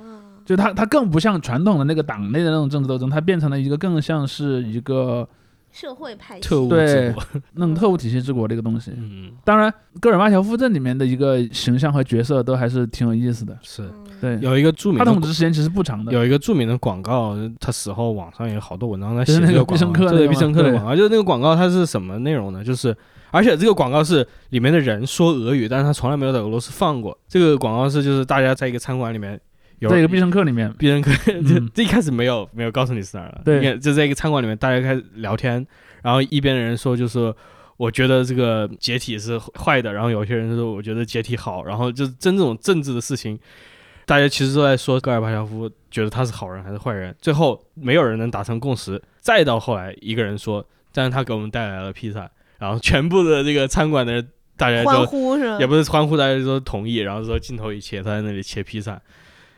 [0.46, 5.30] 就他他更不像传统的那个党内的那种政治斗争，他变成了一个更像是一个
[5.72, 8.92] 社会派系特务对之国，那种特务体系之国这个东西。
[8.98, 13.58] 嗯，当然，戈尔巴乔夫这里面的一个形象和角色都还是挺有意思的。
[13.62, 16.12] 是嗯对，有一个著名的他统治时间其实不长的。
[16.12, 22.64] 有一个著名的广告，他死后网上有好多文章在写那个必胜客那个吗对必胜客的广告，就是那个广告它是什么内容呢？
[22.64, 22.94] 就是
[23.32, 27.18] 而且这个广告是里面的人说俄语，但是他从来没有在俄罗斯放过。
[27.30, 29.40] 这个广告是就是大家在一个餐馆里面
[29.80, 31.12] 有在一个必胜客里面，必胜客，
[31.74, 35.66] 这一开始没有没有告诉你是哪儿的，对就在一个餐馆里面，大家开始聊天，
[36.04, 37.34] 然后一边的人说就是。
[37.80, 43.40] 我觉得这个解体是坏的，然后有些人说我觉得解体好，然后就是真这种政治的事情，
[44.06, 49.02] 大家其实都在说戈尔巴乔夫觉得他是好人还是坏人，最后没有人能达成共识。
[49.22, 50.62] 再到后来，一个人说，
[50.92, 55.66] 但是他给我们带来了披萨，然后全部的这个餐馆的人大家欢都呼是吧也？
[55.66, 59.00] 不是欢呼，大家都同意，然后说镜头一切，他在那里切披萨。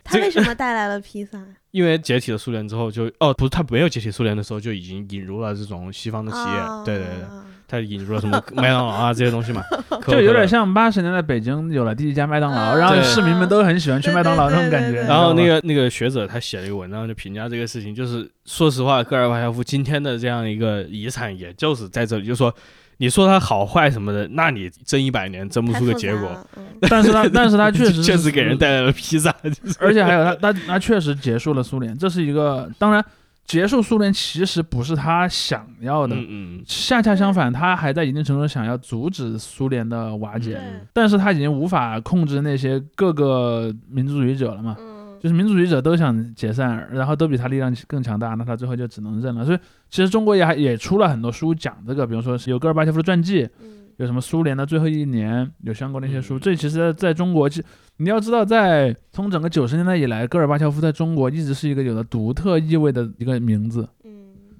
[0.04, 1.40] 他为什么带来了披萨？
[1.72, 7.26] 因为解体了苏联之后就，哦，不是他没有解体苏联的时候就已经引入了这种西方的企业，啊对对对，
[7.66, 9.64] 他引入了什么麦当劳啊这些东西嘛，
[10.06, 15.02] 就有点像八十年代北京有了第一家麦当劳，嗯然后市民们都很喜欢去麦当劳那种感觉。
[15.04, 22.54] 然后那个个那个学者他写了一个文章，就评价这个事情，就是说实话，戈尔巴乔夫今天的这样一个遗产，也就是在这里，就是说，
[23.02, 26.30] 你说他好坏什么的，那你争一百年争不出个结果，
[26.88, 33.04] 但是他 但是他确实确实给人带来了披萨， 就是而且还有他他他确实结束了苏联，这是一个当然
[33.44, 36.64] 结束苏联其实不是他想要的，嗯嗯。
[36.68, 44.78] 恰恰相反，他还在一定程度上想要阻止苏联的瓦解，嗯但是他已经无法控制那些各个民族主义者了嘛。
[45.22, 49.46] 嗯就是民主主义者都想解散，然后都比他力量更强大，那他最后就只能认了。
[49.46, 56.38] 所以其实中国也还也出了很多书讲这个，比如说是有戈尔巴乔夫的传记，嗯有什么苏联的最后一年，有相关的一些书。
[56.38, 57.64] 嗯这其实在在中国，其
[57.98, 63.88] 你要知道，在从整个九十年代以来，戈尔巴乔夫在中国一直是一个有着独特意味的一个名字。
[64.04, 64.12] 嗯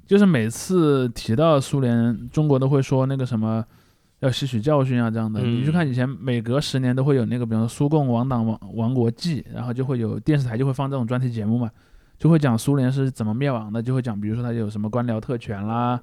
[0.06, 3.64] 就是每次提到苏联，中国都会说那个什么
[4.22, 5.40] 要吸取教训啊这样的。
[5.44, 11.70] 嗯你去看以前每隔十年都会有那个，比方说苏共亡党亡亡国记，然后就会有电视台就会放这种专题节目嘛，
[12.18, 16.00] 就会讲苏联是怎么灭亡的，就会讲比如说它有什么官僚特权啦。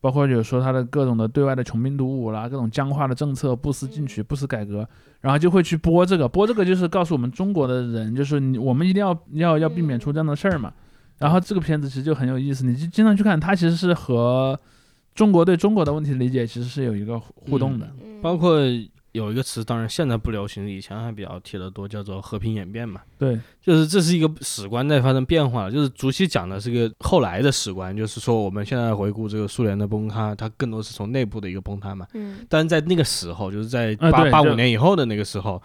[0.00, 4.86] 包括有说它的各种的对外的穷兵黩武啦，各种僵化的政策，不思进取，不思改革，
[5.22, 10.70] 然后就会去播这个，播这个就是告诉我们中国的人，就是你我们一定要要要避免出这样的事儿嘛。
[11.16, 14.60] 然后这个片子其实就很有意思，你就经常去看，它其实是和
[15.14, 17.86] 中国对中国的问题的理解其实是有一个互动的。
[18.02, 18.58] 嗯包括
[19.12, 23.02] 有一个词，当然现在不流行，以前还比较提的多，叫做和平演变嘛。
[23.18, 32.06] 对，就是这是一个史观在发生变化了，就是竹溪讲的是个后来的史观，就是说我们现在回顾这个苏联的崩塌，它更多是从内部的一个崩塌嘛。
[32.14, 35.62] 嗯但是在那个时候，就是在八八五年以后的那个时候，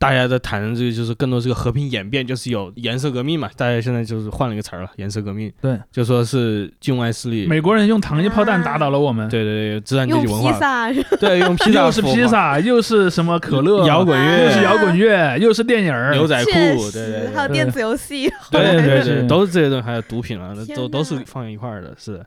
[0.00, 3.50] 大家在谈的这个就是更多是个和平演变，就是有颜色革命嘛。
[3.54, 7.46] 大家现在就是换了一个词儿了，颜色革命，对，就说是境外势力。
[7.46, 11.08] 美国人用糖衣炮弹打倒了我们，对对对，资产阶级文化，萨是吧？
[11.20, 14.46] 对，用披萨又是披萨，又是什么可乐，摇滚乐。
[14.46, 22.26] 又是摇滚乐，又是电影儿，牛仔裤，确对对还有电子游戏，对对对都是这些东西，还有毒品啊，都都是放在一块儿的，是的。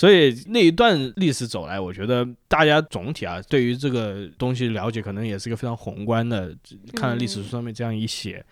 [0.00, 6.56] 所以那一段历史走来，我觉得大家总体啊，对于这个东西了解，可能也是一个非常宏观的。
[6.94, 8.42] 看历史书上面这样一写，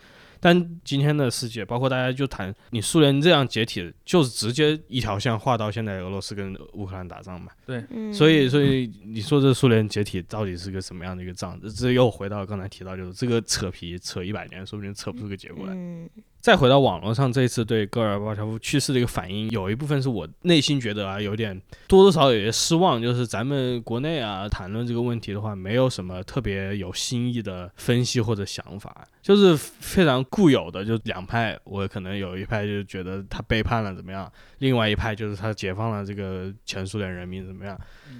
[0.40, 7.50] 但今天的世界，包括大家就谈你苏联这样解体，就是直接一条线画到现在俄罗斯跟乌克兰打仗嘛。
[7.64, 7.82] 对
[8.12, 11.58] 所以，所以你说这苏联解体到底是个什么样的一个仗？
[11.62, 15.72] 这这又回到刚才提到，就是这个扯皮扯一百年，说不定扯不出个结果来。
[15.74, 16.06] 嗯
[16.40, 37.78] 再回到网络上，这一次对戈尔巴乔夫去世的一个反应，有一部分是我内心觉得啊，有点多多少少有些失望，就是咱们国内啊谈论这个问题的话，没有什么特别有新意的分析或者想法，就是非常固有的，就两派，我可能有一派就觉得他背叛了怎么样，另外一派就是他解放了这个前苏联人民怎么样，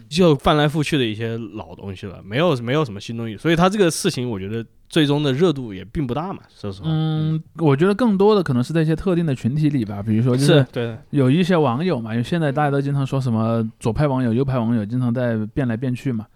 [0.09, 10.96] 就翻来覆去的一些老东西了，没有没有什么新东西，所以他这个事情，我觉得最终的热度也并不大嘛，说实话，嗯，我觉得更多的可能是在一些特定的群体里吧，比如说就是对。
[11.11, 16.27] 有一些网友嘛，因为现在大家都经常说什么左派网友、右派网友，经常在变来变去嘛。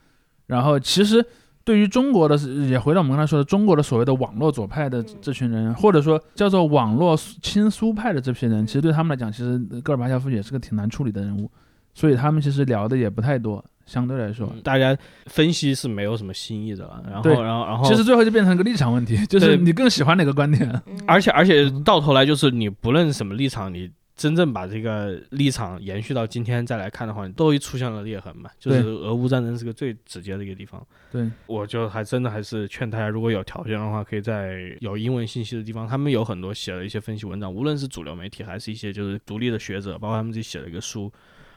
[0.47, 1.25] 然后其实
[1.65, 2.37] 对于中国的，
[2.69, 11.51] 也回到我们刚才说的，中国的所谓的网络左派的这群人，或者说叫做网络亲苏派的这批人，其实对他们来讲，其实戈尔巴乔夫也是个挺难处理的人物，
[11.95, 14.51] 所以他们其实聊的也不太多，相对来说。
[14.55, 20.69] 嗯大家分析是没有什么新意的了，然后然后然后其实最后就变成一个立场问题，就是你更喜欢哪个观点？
[20.87, 28.49] 嗯而且而且到头来就是你不论什么立场，你真正把这个立场延续到今天再来看的话，都会出现了裂痕嘛。
[28.59, 30.85] 就是俄乌战争是个最直接的一个地方。
[31.11, 41.11] 对，我就还真的还是劝大家，如果有条件的话，可以在有英文信息的地方，他们有很多写了一些分析文章，无论是主流媒体还是一些就是独立的学者，包括他们自己写了一个书。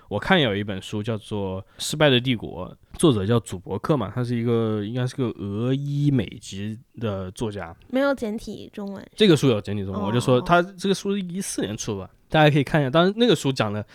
[0.08, 12.90] 我看有一本书叫做《失败的帝国》，作者叫祖伯克嘛，他是一个应该是个俄裔美籍的作家，没有简体中文，这个书有简体中文，哦我就说他这个书是一四年出吧，大家可以看一下。
[12.90, 13.86] 当然，那个书讲的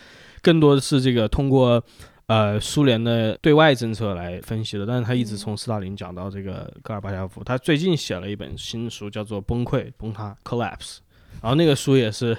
[0.42, 1.82] 更多的是这个通过
[2.26, 7.42] 呃苏联的对外政策来分析的，但是他一直从斯大林讲到这个戈尔巴乔夫。
[7.44, 10.98] 他最近写了一本新书，叫做《崩溃崩塌》（Collapse），
[11.40, 12.36] 然后那个书也是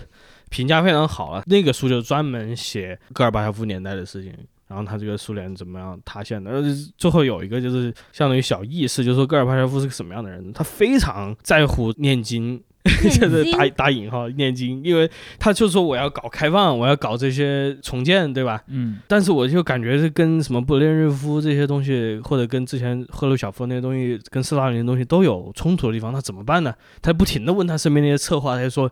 [0.51, 1.41] 评价非常好啊。
[1.47, 4.31] 那个书就专门写戈尔巴乔夫年代的事情。
[4.67, 6.49] 然后他这个苏联怎么样塌陷的？
[6.49, 6.63] 呃
[6.97, 10.53] 最后有一个就是相当于小意识，就是说戈尔巴乔夫是个什么样的人？
[10.53, 12.57] 他非常在乎念经，
[13.19, 18.63] 就是打打引号念经，因为他就说我要搞开放，我要搞这些重建，对吧？
[18.67, 26.73] 嗯，但是我就感觉是跟什么勃列日夫这些东西，或者跟之前赫鲁晓夫那些东西，跟斯大林的东西都有冲突的地方，那怎么办呢？
[27.01, 28.89] 他不停的问他身边那些策划，他就说。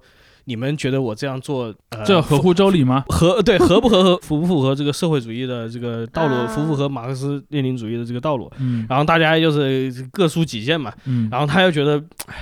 [0.50, 3.06] 你们觉得我这样做，呃，这合乎周礼吗？
[3.10, 8.52] 合对合不合合符不符合这个社会主义的这个道路，啊符不符合马克思列宁主义的这个道路？
[8.58, 12.36] 嗯然后大家就是各抒己见嘛，嗯，然后他又觉得唉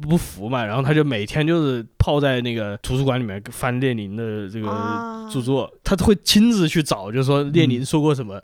[0.00, 8.42] 不服嘛，然后他就每天就是泡在那个图书馆里面翻列宁的这个啊著作，他会亲自去找，就是说列宁说过什么。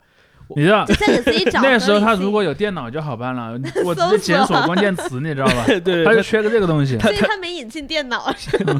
[0.55, 0.83] 你知道
[1.61, 3.51] 那时候他如果有电脑就好办了，
[3.85, 5.65] 我直搜接检索索关键词，你知道吧？
[5.83, 6.97] 对他就缺个这个东西。
[6.99, 8.33] 所以他没引进电脑，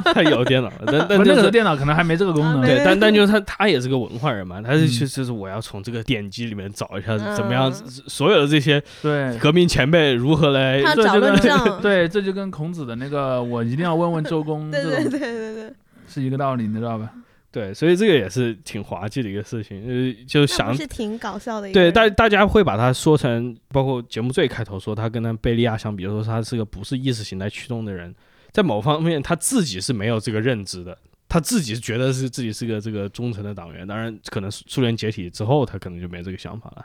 [0.04, 1.50] 他他有电脑，但但不那候。
[1.50, 2.60] 电脑可能还没这个功能。
[2.62, 11.80] 啊对，但但就是他，他也是个文化人嘛，他是就是我要从这个典籍里面找一下怎么样嗯，所有的这些对革命前辈如何来他找这就跟论证。
[11.82, 15.72] 对，这就跟孔子的那个我一定要问问周公对这种对对对对，
[16.08, 17.10] 是一个道理，你知道吧？
[17.52, 28.14] 对，所以这个也是挺滑稽的一个事情，呃，就想不是挺搞笑的一个对，大大家会把它说成，包括节目最开头说他跟他贝利亚相比，说他是个不是意识形态驱动的人，
[28.52, 30.96] 在某方面他自己是没有这个认知的，
[31.28, 36.84] 他自己觉得是自己是个这个忠诚的党员，当然可能苏苏联解体之后他可能就没这个想法了，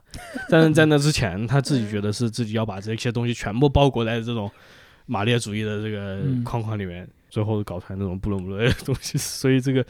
[0.49, 4.49] 但是在那之前他自己觉得是自己要把这些东西全部包裹在这种
[5.05, 6.43] 马列主义的这个嗯。
[6.43, 9.85] 框框里面，最后搞出来那种不伦不类的 东西，所以这个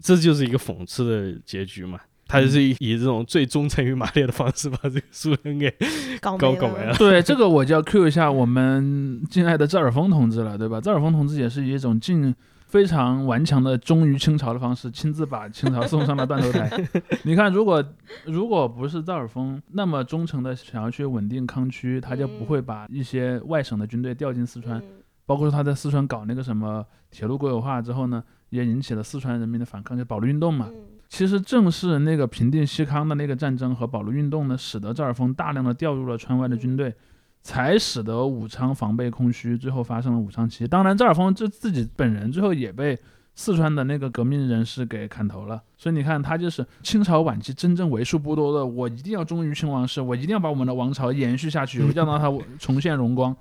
[0.00, 1.98] 这就是一个讽刺的结局嘛。
[2.28, 5.70] 他就是以以这种最忠诚于马列的方式把这个苏联给
[6.18, 6.94] 搞搞搞没了。
[6.94, 10.80] 对，这个我就要 cue 一下我们敬爱的赵尔丰同志了，对吧？
[10.80, 12.34] 赵尔丰同志也是以一种尽
[12.66, 16.70] 非常顽强的忠于清朝的方式，亲自把清朝送上了断头台。
[17.24, 17.84] 你看，如果
[18.24, 24.78] 如果不是赵尔丰那么忠诚的想要去稳定康区，他就不会把一些外省的军队调进四川。
[24.78, 24.84] 嗯
[25.24, 28.22] 包括说他在四川搞那个什么铁路国有化之后呢，
[28.52, 30.68] 也引起了四川人民的反抗，就保路运动嘛。
[30.70, 30.76] 嗯
[31.12, 36.94] 其实正是那个平定西康的那个战争和保路运动呢，使得赵尔丰大量的调入了川外的军队，
[37.42, 40.66] 才使得武昌防备空虚，最后发生了武昌起义。
[40.66, 42.98] 当然，赵尔丰这自己本人最后也被
[43.34, 45.60] 四川的那个革命人士给砍头了。
[45.76, 53.36] 所以你看，他就是清朝晚期真正为数不多的，我一定要忠于清王室，我一定要把我们的王朝延续下去，我要让它重现荣光。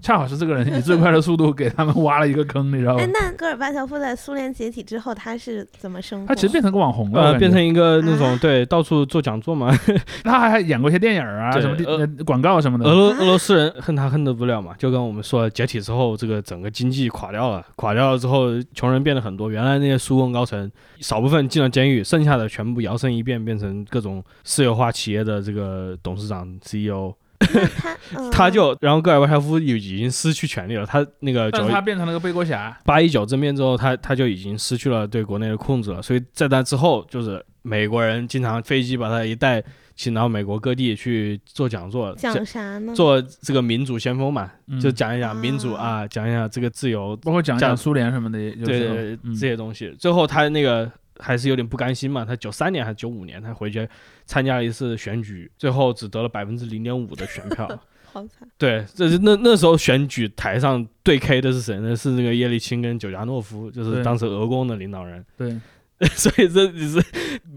[0.00, 3.10] 恰好是这个人以最快的速度给他们挖了一个坑，你知道吗哎，？
[3.12, 6.26] 那戈尔巴乔夫在苏联解体之后，他是怎么生活？
[6.26, 9.70] 他其实变成个网红了，呃，变成一个那种啊对到处做讲座嘛，
[10.24, 12.84] 他还还演过一些电影啊，什么地呃呃广告什么的。
[12.84, 20.70] 俄罗俄罗斯人恨他恨得不了嘛，就跟我们说解体之后，这个整个经济垮掉了，垮掉了之后，穷人变得很多，原来那些苏共高层
[21.00, 28.30] 少部分进了监狱，剩下的全部摇身一变变成各种私有化企业的这个董事长 CEO，那他 嗯。
[28.30, 39.62] 他就然后戈尔巴乔夫已已经失去权力了，他那个九但他变成了个背锅侠，八一九政变之后，他他就已经失去了对国内的控制了，所以在那之后，就是美国人经常飞机把他一带，
[39.94, 42.94] 请到美国各地去做讲座，讲啥呢？
[42.94, 44.80] 做这个民主先锋嘛，嗯。
[44.80, 49.34] 就讲一讲民主啊啊，讲一讲这个自由，包括讲一讲讲苏联什么的，对对对嗯。
[49.34, 49.94] 这些东西。
[49.98, 50.90] 最后他那个
[51.20, 53.88] 还是有点不甘心嘛，他九三年还是九五年，他回去
[54.24, 57.68] 参加了一次选举，最后只得了百分之零点五的选票。
[58.12, 58.48] 好惨。
[58.58, 61.94] 对，这是那那时候选举台上对 K 的是谁呢？
[61.94, 65.24] 是那个叶利钦跟久加诺夫，就是当时俄共的领导人。
[65.36, 65.56] 对，
[66.16, 67.04] 所以这只是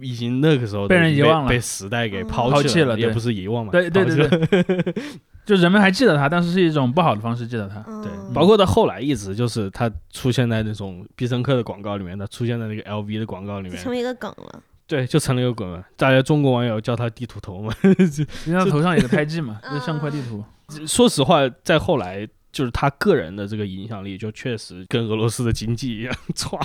[0.01, 3.71] 已经那个时候被人遗忘了被时代给嗯抛抛弃了，也不是遗忘嘛。
[3.71, 4.27] 对对对
[4.63, 4.93] 对，
[5.45, 7.79] 就人们还记得他，但是是一种不好的方式记得他。
[8.01, 14.61] 对，嗯包括到后来一直就是他出现在那种必胜客的广告里面，他出现在那个 LV 的广告里面，成为一个梗了。
[14.85, 15.81] 对，就成了一个梗了。
[15.95, 17.73] 大家中国网友叫他地图头嘛。
[18.45, 20.43] 因为他头上有个 胎记嘛，嗯就像块地图。
[20.85, 26.57] 说实话，在后来就是他个人的这个影响力，就确实跟俄罗斯的经济一样， 歘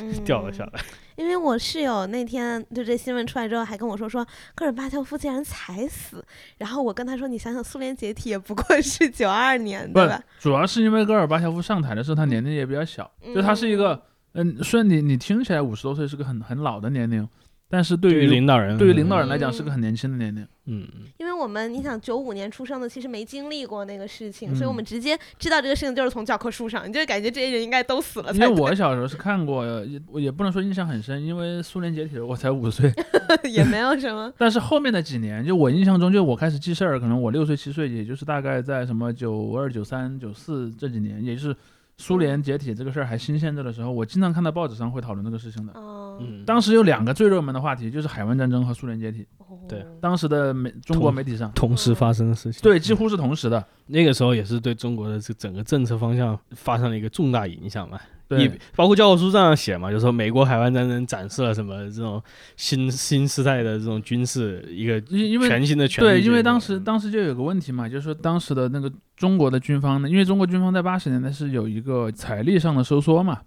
[0.00, 0.84] 嗯掉了下来。
[1.16, 6.22] 因为我室友那天就这新闻出来之后，还跟我说说戈尔巴乔夫竟然才死，
[6.58, 14.02] 然后我跟他说，你想想苏联解体也不过是九二年，不对吧？，主要是因为戈尔巴乔夫上台的时候，他年龄也比较小，就他是一个，
[14.32, 17.28] 嗯，虽然你你听起来五十多岁是个很很老的年龄，
[17.74, 20.46] 但是对对于于领导人，对于领导人来讲嗯是个很年轻的年龄。
[20.66, 20.86] 嗯，
[21.18, 32.92] 因为我们你想九五年出生的，其实没经历过那个事情，嗯所以我们直接知道这个事情就是从教科书上，你就感觉这些人应该都死了因为，我小时候是看过，也我也不能说印象很深，因为苏联解体了我才五岁，
[33.50, 34.32] 也没有什么。
[34.38, 41.54] 但是后面的几年，就我印象中，就我开始记事儿，可能我六岁七岁，也就是大概在什么九二、九三、九四这几年，也就是
[41.98, 45.72] 苏联解体这个事儿还新鲜着的时候，我经常看到报纸上会讨论这个事情的。
[45.76, 49.26] 嗯，嗯，当时有两个最热门的话题，就是海湾战争和苏联解体。
[49.68, 49.80] 对。
[49.80, 53.64] 哦当时的媒中国媒体上，同时发生的事情，对，几乎是同时的。
[53.86, 57.98] 那个时候也是对中国的这整个政策方向发生了一个重大影响嘛。
[58.28, 62.22] 对，包括教科书上写嘛，就说美国海湾战争展示了什么这种
[62.56, 73.46] 新新时代的这种军事一个因因为全新的权力对，因为当时当时就有个问题嘛，就是说当时的那个中国的军方呢，因为中国军方在八十年代是有一个财力上的收缩嘛，嗯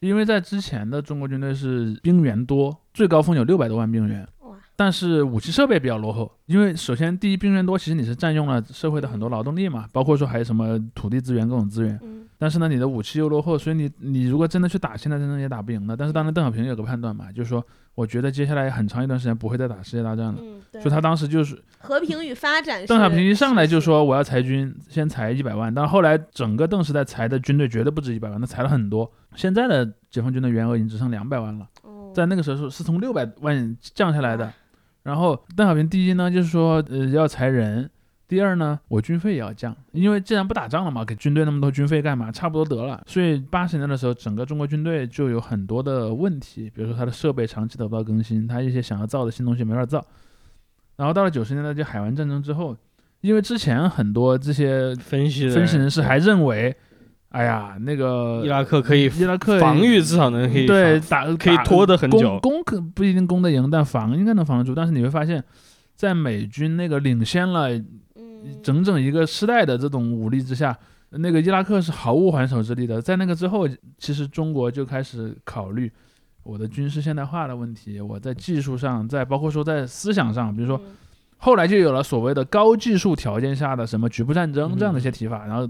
[0.00, 4.26] 因为在之前的中国军队是兵员多，最高峰有六百多万兵员，
[4.76, 6.30] 但是武器设备比较落后。
[6.44, 11.98] 因为首先第一兵源多，其实你是占用了社会的很多劳动力嘛，包括说还有什么土地资源各种资源。
[12.02, 15.96] 嗯但是呢，你的武器又落后，所以你你如果真的去打现代战争也打不赢的。
[15.96, 17.64] 但是当时邓小平有个判断嘛，就是说
[17.94, 20.34] 我觉得接下来很长一段时间不会再打世界大战了。
[20.42, 22.84] 嗯，对所以他当时就是和平与发展。
[22.84, 29.10] 邓小平一上来就说我要裁军，先裁一百万，但后来整个邓时代裁的军队绝对不止一百万，他裁了很多。
[29.34, 34.52] 现在的解放军的员额已经只剩两百万了，哦，在那个时候是是从六百万降下来的。
[35.06, 37.88] 然后邓小平第一呢就是说呃要裁人，
[38.26, 42.32] 第二呢我军费也要降，因为既然不打仗了嘛，给军队那么多军费干嘛？
[42.32, 43.00] 差不多得了。
[43.06, 50.04] 所以八十年代的时候，整个中国军队就有很多的问题，比如说它的设备长期得不到更新，它一些想要造的新东西没法造。
[50.96, 52.76] 然后到了九十年代就海湾战争之后，
[53.20, 56.76] 因为之前很多这些分析分析人士还认为，
[57.36, 64.74] 哎呀，那个伊拉克可以伊拉克防御至少能可以对打打可以拖得很久攻可不一定攻得赢，但防应该能防得住。
[64.74, 65.44] 但是你会发现，
[65.94, 67.68] 在美军那个领先了
[68.14, 70.74] 嗯，整整一个世代的这种武力之下，
[71.10, 73.02] 那个伊拉克是毫无还手之力的。
[73.02, 73.68] 在那个之后，
[73.98, 75.92] 其实中国就开始考虑
[76.42, 80.96] 我的军事现代化的问题，我在技术上，在包括说在思想上，比如说嗯
[81.38, 85.68] 后来就有了所谓的高技术条件下的什么局部战争这样的一些提法，然后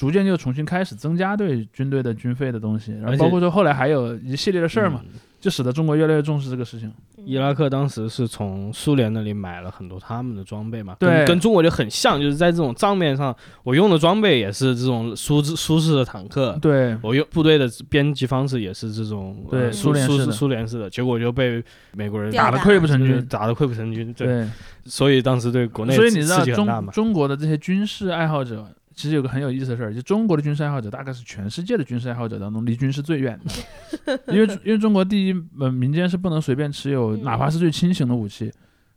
[0.00, 5.20] 逐渐就重新开始增加对军队的军费的东西，然后包括说后来还有一系列的事儿嘛，嗯。
[5.40, 6.92] 就使得中国越来越重视这个事情。
[7.24, 11.08] 伊拉克当时是从苏联那里买了很多他们的装备嘛，对。
[11.08, 20.30] 跟跟中国就很像，就是在这种账面上，我用的装备也是这种苏苏式的坦克，对，我用部队的编辑方式也是这种对呃苏联式的。
[20.30, 23.24] 苏联式的，结果就被美国人打得溃不成军。
[23.26, 24.48] 打得溃不成军，对，对，
[24.84, 38.52] 所以当时对国内所以你知道刺激很大嘛，中中国的这些军事爱好者，其实有个很有意思的事儿，就中国的军事爱好者大概是全世界的军事爱好者当中离军事最远的， 因为因为中国第一，呃，民间是不能随便持有嗯哪怕是最轻型的武器。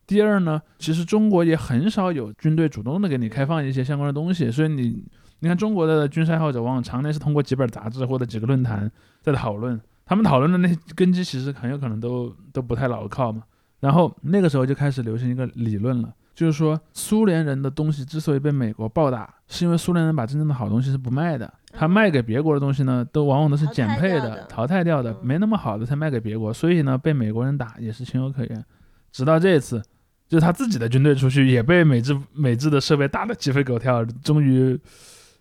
[0.06, 5.06] 第二呢，其实中国也很少有军队主动的给你开放一些相关的东西，所以你
[5.40, 8.92] 你看中国的军事爱好者往往常年是通过几本杂志或者几个论坛
[9.22, 13.44] 在讨论，他们讨论的那些根基其实很有可能都都不太牢靠嘛。
[13.80, 28.66] 然后那个时候就开始流行一个理论了，就是说苏联人的东西之所以被美国暴打，是因为苏联人把真正的好东西是不卖的，他卖给别国的东西呢，都往往都是减配的、淘汰掉的没那么好的才卖给别国，所以呢，被美国人打也是情有可原。
[29.12, 29.80] 直到这一次，
[30.28, 34.80] 就是他自己的军队出去也被美制美制的设备打得鸡飞狗跳，终于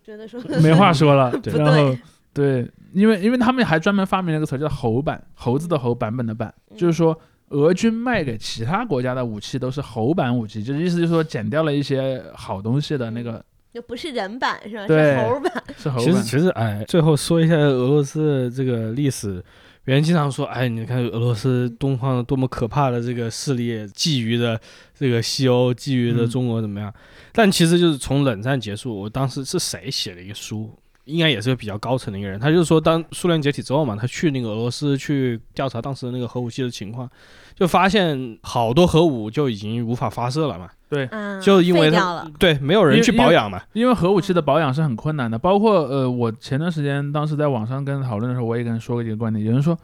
[0.03, 1.31] 觉得说 没话说了。
[1.31, 1.97] 不然后
[2.33, 7.19] 对，因为因为他们还专门发明了一个词叫“猴版”，猴子的猴，版本的版，嗯就是说
[7.53, 13.43] 俄军卖给其他国家的武器都是猴版武器，就是意思就是说减掉了一些好东西的那个
[13.73, 14.87] 就不是人版是吧？
[14.87, 15.63] 对是猴版。
[15.77, 16.05] 是猴版。
[16.05, 19.43] 其实其实哎，最后说一下俄罗斯的这个历史。
[19.85, 24.57] 别人经常说，哎，你看俄罗斯东方多么可怕的这个势力，觊觎的
[24.97, 26.93] 这个西欧，觊觎的嗯中国怎么样？
[27.33, 30.71] 但其实就是从冷战结束，我当时是谁写了一个书，
[31.05, 37.09] 应该也是个比较高层的一个人，他就是说，当苏联解体之后嘛，他去那个俄罗斯去调查当时的那个核武器的情况，
[37.55, 49.77] 就发现好多核武就已经无法发射了嘛，对，啊，就因为他对，没有人去保养嘛，因为核武器的保养是很困难的，包括呃，我前段时间当时在网上跟人讨论的时候，我也跟人说过一个观点，有人说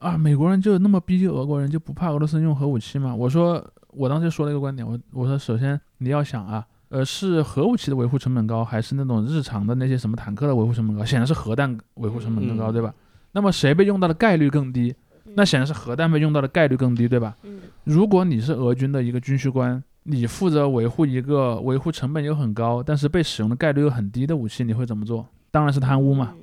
[0.00, 3.14] 啊，美国人就那么逼俄国人就不怕俄罗斯用核武器吗？
[3.14, 11.04] 我说我当时说了一个观点，我我说首先你要想啊，呃，是核武器的维护成本高，还是那种日常的那些什么坦克的维护成本高？
[11.04, 12.94] 显然是核弹维护成本更高，嗯对吧？
[13.32, 14.94] 那么谁被用到的概率更低？
[15.34, 17.36] 那显然是核弹被用到的概率更低，对吧？
[17.42, 25.26] 嗯如果你是俄军的一个军需官，你负责维护一个维护成本又很高，但是被使用的概率又很低的武器，你会怎么做？
[25.50, 26.34] 当然是贪污嘛。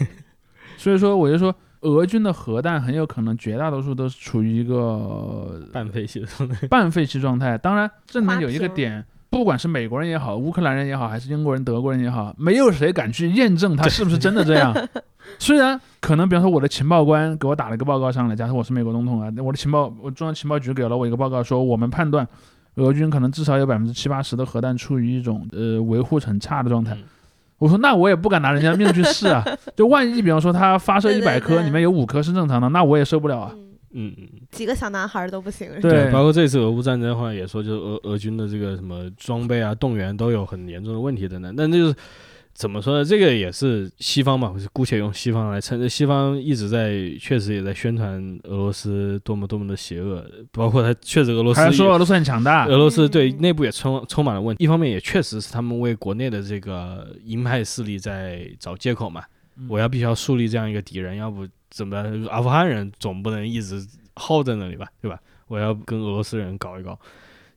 [0.00, 0.06] 嗯
[0.76, 6.66] 所以说，我就说，俄军的核弹很有可能绝大多数都是处于一个半废弃的状态。
[6.68, 7.58] 半废弃状态。
[7.58, 14.74] 当然，这里面有一个点，不管是美国人也好，乌克兰人也好，还是英国人、德国人也好，没有谁敢去验证他是不是真的这样。
[15.38, 22.26] 虽然可能，比方说我的情报官给我打了一个报告上来，假设我是美国总统啊，我的情报，我中央情报局给了我一个报告，说我们判断
[22.74, 26.94] 俄军可能至少有百分之七八十的核弹处于一种呃维护很差的状态。
[26.94, 27.04] 嗯
[27.58, 29.44] 我说那我也不敢拿人家的命去试啊，
[29.76, 33.52] 就万一比方说他发射一百颗，里面有五颗是正常的，那我也受不了啊。
[33.54, 34.28] 嗯嗯嗯。
[34.50, 41.54] 几个小男孩儿都不行，是吧对包括这次俄乌战争的话，也说就是俄俄军的这个什么装备啊、动员都有很严重的问题等等。
[41.56, 41.94] 但就是
[42.52, 43.04] 怎么说呢？
[43.04, 45.88] 这个也是西方嘛，姑且用西方来称。
[45.88, 59.22] 西方一直在确实也在宣传俄罗斯多么多么的邪恶，包括他确实俄罗斯也还说俄罗斯很强大，俄罗斯对嗯内部也充充满了问题，一方面也确实是他们为国内的这个鹰派势力在找借口嘛，
[59.56, 61.96] 嗯我要必须要树立这样一个敌人，要不怎么
[62.28, 65.18] 阿富汗人总不能一直耗在那里吧，对吧？
[65.48, 66.98] 我要跟俄罗斯人搞一搞。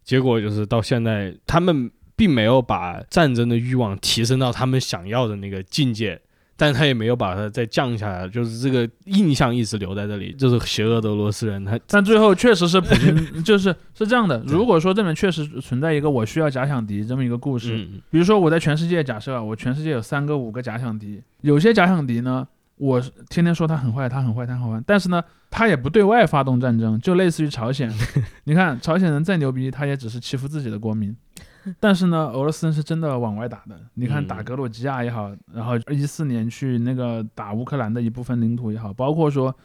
[0.04, 6.22] 结果就是到现在，他们并没有把战争的欲望提升到他们想要的那个境界。
[6.56, 11.66] 但他也没有把它再降下来，就是这个印象一直留在这里，就是邪恶的俄罗斯人。
[11.66, 14.42] 他但最后确实是普 京，就是是这样的。
[14.46, 22.48] 如果说这里面确实存在一个我需要假想敌这么一个故事，比如说我在全世界假设我全世界有三个五个假想敌，有些假想敌呢，
[22.78, 23.00] 我
[23.30, 27.92] 天天说他很坏，他很坏，他很坏，但是呢，他也不对外发动战争，就类似于朝鲜。
[28.46, 31.16] 你看朝鲜人再牛逼，他也只是欺负自己的国民。
[31.80, 33.80] 但是呢，俄罗斯人是真的往外打的。
[33.94, 39.56] 你看打格鲁吉亚也好，然后一四年去那个打乌克兰的一部分领土也好，包括说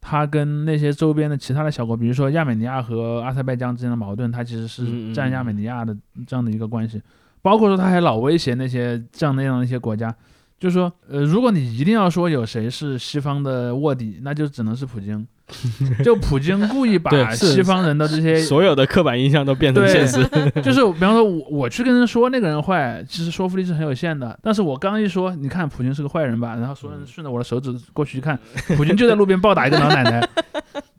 [0.00, 5.96] 他跟那些周边的其他的小国，比如说亚美尼亚和阿塞拜疆之间的矛盾，他其实是占亚美尼亚的
[6.26, 7.00] 这样的一个关系。
[7.40, 10.14] 包括说他还老威胁那些这样那样的一些国家。
[10.58, 15.26] 就是说，呃，如果你一定要说有谁是西方的卧底，那就只能是普京。
[16.04, 20.22] 就普京故意把西方人的这些所有的刻板印象都变成现实。
[20.60, 24.38] 就是比方说，我我去跟人说那个人坏，其实说服力是很有限的。
[24.42, 28.38] 但是我刚一说，你看普京是个坏人吧，然后所有人顺着我的手指过去一看，
[28.76, 30.28] 普京就在路边暴打一个老奶奶，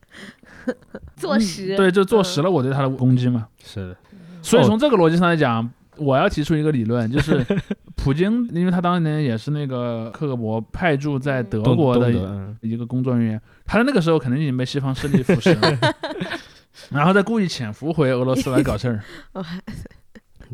[1.15, 1.75] 坐实。
[1.75, 3.45] 对，就坐实了我对他的攻击嘛。
[3.63, 3.95] 是的。
[4.41, 5.69] 所以从这个逻辑上来讲。
[5.99, 7.45] 我要提出一个理论，就是
[7.95, 12.11] 普京，因为他当年也是那个克格勃派驻在德国的
[12.61, 15.93] 一个工作人员，他在那个时候肯定已经被西方势力腐蚀了，
[16.89, 19.03] 然后再故意潜伏回俄罗斯来搞事儿。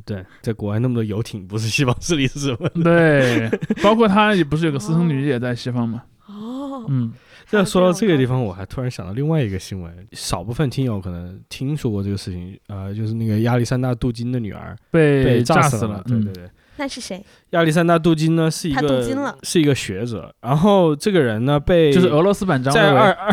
[0.03, 2.67] 对，在国外那么多游艇，不是西方势力是什么？
[2.83, 3.49] 对，
[3.81, 6.03] 包括他也不是有个私生女也在西方吗？
[6.03, 6.14] 哦，
[6.89, 7.13] 嗯。
[7.47, 16.03] 这说到这个地方，我还突然想到另外一个新闻，少部分听友可能听说过这个事情，呃，就是那个亚历山大·杜金的女儿被被炸死了。
[16.07, 17.23] 对对对，那是谁？
[17.51, 23.31] 亚历山大·杜金呢，是一个是一个学者，然后这个人呢被 就是俄罗斯版张在二二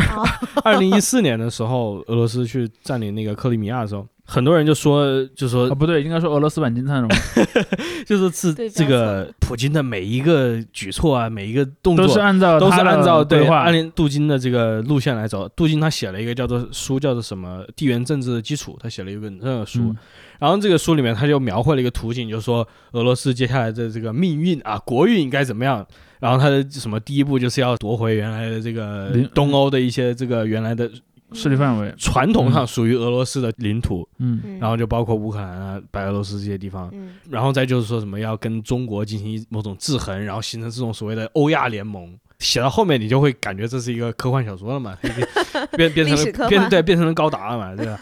[0.63, 4.07] 二零一四年的时候，俄罗斯去占领那个克里米亚的时候。
[4.33, 7.07] 很多人就说，就说啊，不对，应该说俄罗斯版金灿荣，
[8.03, 15.47] 就是是这个普京的每一个举措啊，每一个动作都是按照都是按照对按照杜金的这个路线来走。
[15.49, 19.95] 杜金他写了一个叫做书，叫做什么地缘政治的基础，他写了一本这个书。
[20.39, 25.85] 然后这个书里面他就描绘了一个图景，就是说俄罗斯接下来的这个命运啊，国运应该怎么样。
[26.19, 30.89] 然后他的什么第一步就是要夺回原来的这个东欧的一些这个原来的。
[31.33, 31.93] 势力范围。
[31.97, 42.17] 传统上属于俄罗斯的领土，嗯，然后就包括乌克兰啊、白俄罗斯这些地方，嗯，然后再就是说什么要跟中国进行某种制衡，然后形成这种所谓的欧亚联盟。
[42.43, 44.97] 写到后面你就会感觉这是一个科幻小说了嘛，
[45.77, 47.99] 变变成了变对变成了高达了嘛，对吧？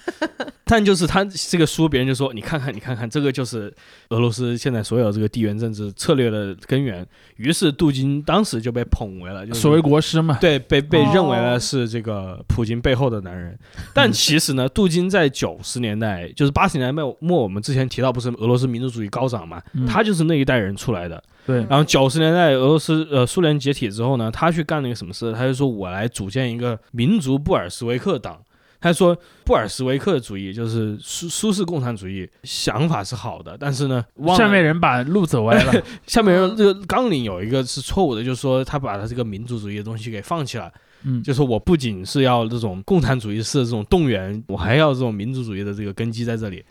[0.66, 3.72] 但就是他这个书，别人就说你看看你看看，这个就是
[4.10, 7.06] 俄罗斯现在所有这个地缘政治策略的根源。
[7.36, 13.58] 于是杜金当时就被捧为了所谓国师嘛，对，被被认为了是这个普京背后的男人。
[13.94, 21.22] 但其实呢，杜金在九十年代，就是八十年代末，我们之前提到不是俄罗斯民族主义高涨嘛，他就是那一代人出来的。
[21.46, 25.34] 对，然后九十年代俄罗斯呃苏联解体之后呢，他去干了一个什么事？
[25.34, 28.40] 他就说我来组建一个民族布尔什维克党。
[28.84, 29.16] 他说，
[29.46, 34.04] 布尔什维克主义就是苏苏式共产主义，想法是好的，但是呢，
[34.36, 35.84] 下面人把路走歪了。
[36.08, 40.68] 下面人这个纲领有一个是错误的，就是说他把他这个民族主义的东西给放弃了。
[41.04, 46.66] 嗯，就是我不仅是要这种共产主义式的这种动员，我还要这种民族主义的这个根基在这里。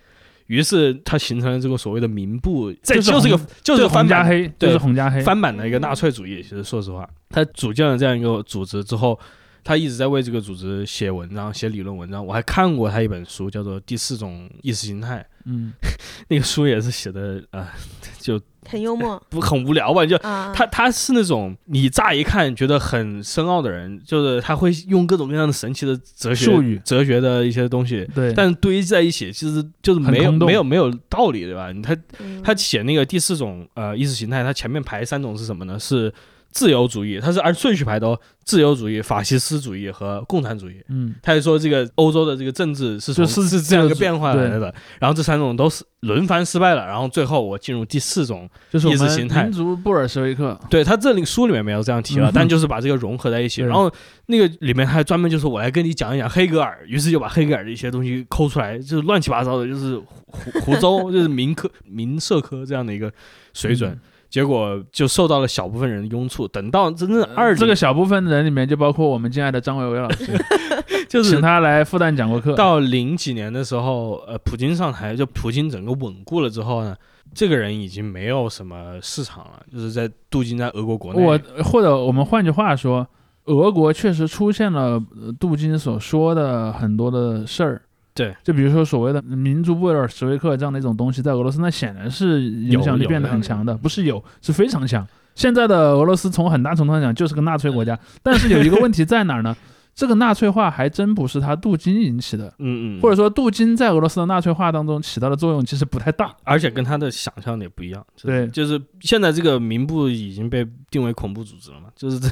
[0.50, 6.42] 于是他形成了这个所谓的民部，这就是个就是红加黑，就是红加黑翻版的一个纳粹主义。
[6.42, 9.18] 其实说实话，他组建了这样一个组织之后。
[9.62, 12.24] 他一直在为这个组织写文章、写理论文章。
[12.24, 15.18] 我还看过他一本书，叫做《第四种意识形态》。
[15.46, 15.72] 嗯，
[16.28, 17.72] 那个书也是写的啊，
[18.20, 18.38] 就
[18.68, 20.04] 很幽默， 不很无聊吧？
[20.04, 31.72] 就他他是那种你乍一看觉得很深奥的人，就是他会用各种各样的神奇的哲学术语、哲学的一些东西，对，但堆在一起其实就是没有没有没有道理，对吧？
[31.82, 31.96] 他
[32.44, 35.78] 他写那个第四种呃意识形态，他前面排三种是什么呢？
[35.78, 36.12] 是。
[36.50, 38.18] 自由主义，它是按顺序排的哦。
[38.42, 40.82] 自由主义、法西斯主义和共产主义。
[40.88, 44.74] 嗯，他就说这个欧洲的这个政治是从是是这样一个变化来的。
[44.98, 46.84] 然后这三种都是轮番失败了。
[46.84, 50.58] 然后最后我进入第四种意识形态，民族布尔什维克。
[50.68, 53.62] 对他这里书里面没有这样提了，但就是把这个融合在一起。
[53.62, 53.92] 然后
[54.26, 59.96] 那个里面还专门就是我来跟你讲一讲黑格尔，于是就把黑格尔的一些东西抠出来，就是乱七八糟的，就是
[60.26, 63.12] 胡胡诌，就是民科民社科这样的一个
[63.52, 63.96] 水准。
[64.30, 66.48] 结果就受到了小部分人的拥簇。
[66.48, 70.32] 等到真正二这个小部分人里面，就包括我们敬爱的张维维老师，
[71.08, 72.54] 就是请他来复旦讲过课。
[72.54, 76.96] 到零几年的时候，呃，普京上台，就普京整个稳固了之后呢，
[77.34, 81.20] 这个人已经没有什么市场了，就是在镀金在俄国国内。
[81.20, 83.06] 我或者我们换句话说，
[83.46, 87.82] 俄国确实出现了呃杜金所说的很多的事儿。
[88.12, 95.06] 对，就比如说所谓的民族布尔什维克这样的一种东西，在俄罗斯那显然是影响力变得很强的，不是有，是非常强。
[95.36, 99.56] 现在的俄罗斯从很大程度上讲就是个纳粹国家， 但是有一个问题在哪儿呢？
[100.00, 108.02] 这个纳粹化还真不是他镀金引起的，嗯嗯，或者说镀金在俄罗斯的纳粹化当中起到的作用其实不太大，而且跟他的想象的也不一样。
[108.22, 112.30] 对，就是现在这个民部已经被定为恐怖组织了嘛，就是这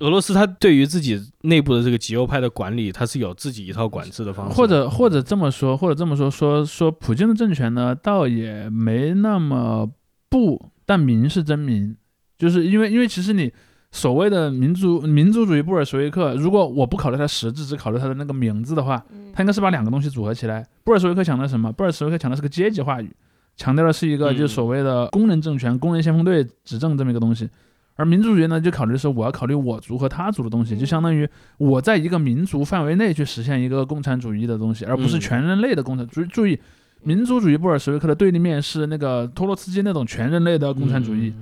[0.00, 4.54] 俄罗斯他对于自己内部的这个极右派的管理，他是有自己一套管制的方式。
[4.54, 9.90] 或者或者这么说，或者这么说，说说普京的政权呢，倒也没那么
[10.28, 11.96] 不，但民是真民，
[12.36, 13.50] 就是因为因为其实你。
[13.90, 20.64] 所谓的民族民族主义布尔什维克，如果我不考虑它实质，只考虑它的那个名字的话，它应该是把两个东西组合起来。
[20.84, 21.72] 布尔什维克强调什么？
[21.72, 23.10] 布尔什维克强调是个阶级话语，
[23.56, 27.48] 强调的是一个就是所谓的工人政权、工人先锋队执政这么一个东西。
[27.96, 36.26] 而民族主义呢，就考虑的是我要考虑我族和他族的东西，就相当于我在一个民族范围内去实现一个共产主义的东西，而不是全人类的共产主义。
[36.26, 36.56] 注意，
[37.02, 41.32] 民族主义布尔什维克的对立面是那个托洛茨基那种全人类的共产主义。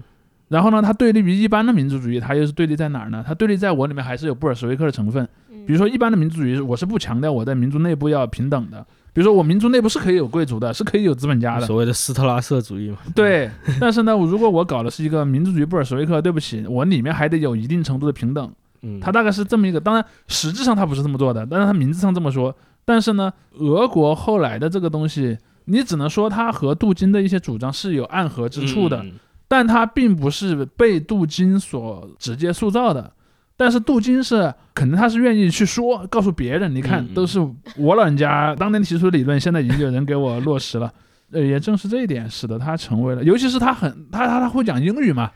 [0.48, 3.24] 然后呢，它对立于一般的民族主义，它又是对立在哪儿呢？
[3.26, 5.26] 它对立在我里面还是有布尔什维克的成分。
[5.66, 8.86] 比如说，一般的民族主义，我是不强调我在民族内部要平等的。
[9.12, 11.66] 比如说，我民族内部是可以有贵族的，是可以有资本家的。
[11.66, 12.98] 所谓的斯特拉瑟主义嘛。
[13.16, 13.50] 对。
[13.80, 18.48] 但是呢，如果我搞的是一个民族主义布尔什维克，对不起，我里面还得有一定程度的平等。
[18.82, 19.00] 嗯。
[19.00, 22.54] 它大概是这么一个，当然实质上它不是这么做的，但是它名字上这么说。
[22.84, 29.04] 但是呢，俄国后来的这个东西，你只能说它和镀金的一些主张是有暗合之处的。
[29.48, 33.12] 但他并不是被镀金所直接塑造的，
[33.56, 37.38] 但是镀金是可能他是愿意去说，告诉别人，你看都是
[37.76, 40.92] 我老人家当年提出的理论，现在已经有人给我落实了。
[41.32, 45.30] 呃，也正是这一点，使得他成为了，尤其是他很他他他会讲英语嘛，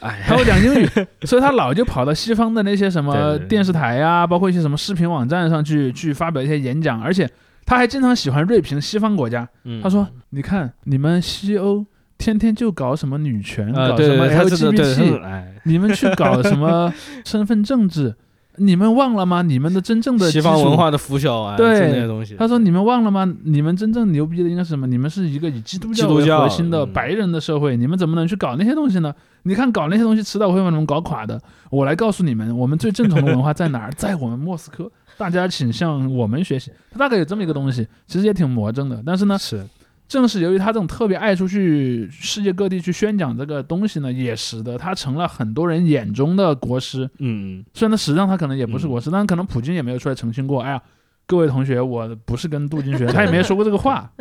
[0.00, 0.86] 哎，他会讲英语，
[1.24, 7.30] 所以他老就跑到西方的那些什么电视台呀，包括一些什么视频网站上去去发表一些演讲，而且
[7.64, 9.48] 他还经常喜欢锐评西方国家。
[9.82, 11.84] 他说：“你看你们西欧。”
[12.22, 15.20] 天天就搞什么女权，搞什么 LGBT，
[15.66, 16.92] 你们去搞什么
[17.26, 18.14] 身份政治，
[18.58, 19.42] 你们忘了吗？
[19.42, 22.36] 你们的真正的西方文化的腐朽啊，对那些东西。
[22.36, 23.28] 他说：“你们忘了吗？
[23.42, 24.86] 你们真正牛逼的应该是什么？
[24.86, 29.12] 你们是一个以基督教为核心的白人的社会，你们怎么能去搞那些东西呢？
[29.42, 31.40] 你看搞那些东西，迟早会把你们搞垮的。
[31.70, 33.90] 我来告诉你们，我们最正统的文化在哪儿？
[33.98, 34.88] 在我们莫斯科。
[35.18, 36.70] 大家请向我们学习。
[36.92, 39.02] 他大概有这么一个东西，其实也挺魔怔的。
[39.04, 39.66] 但是呢，是。”
[40.12, 47.08] 正是由于他这种特别爱出去世界各地去宣讲这个东西呢，也使得他成了很多人眼中的国师。
[47.18, 50.60] 嗯，虽然他实际上他可能也不是国师，但可能普京也没有出来澄清过。
[50.60, 50.82] 哎呀，
[51.26, 54.12] 各位同学，我不是跟杜金学， 他也没有说过这个话。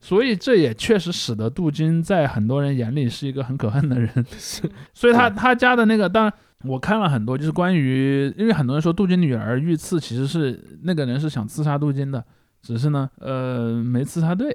[0.00, 4.10] 所以这也确实使得杜金在很多人眼里是一个很可恨的人。
[4.92, 6.32] 所以他他家的那个，当然
[6.64, 12.24] 我看了很多，就是关于，因为很多人说杜金女儿遇刺，其实是那个人是想刺杀杜金的，
[12.62, 14.54] 只是呢，呃，没刺杀对。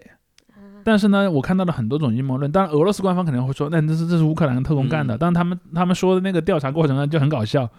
[0.84, 2.52] 但是呢，我看到了很多种阴谋论。
[2.52, 5.18] 当然，俄罗斯官方肯定会说，那这是这是乌克兰特工干的。
[5.18, 7.70] 但是他们他们说的那个调查过程呢，就很搞笑。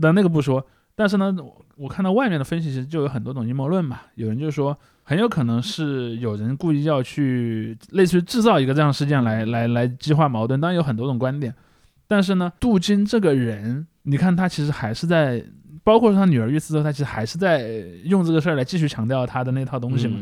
[0.00, 0.64] 但那个不说。
[0.94, 1.34] 但是呢，
[1.76, 4.00] 我看到外面的分析其实就有很多种阴谋论嘛。
[4.14, 10.60] 有人就说，很有可能是有人故意要去类似于制造一个这样事件来来来激化矛盾。
[10.60, 11.54] 当然有很多种观点。
[12.06, 15.42] 但是呢，杜金这个人，你看他其实还是在，
[15.82, 17.70] 包括他女儿遇刺之后，他其实还是在
[18.04, 20.18] 用这个事儿来继续强调他的那套东西嘛。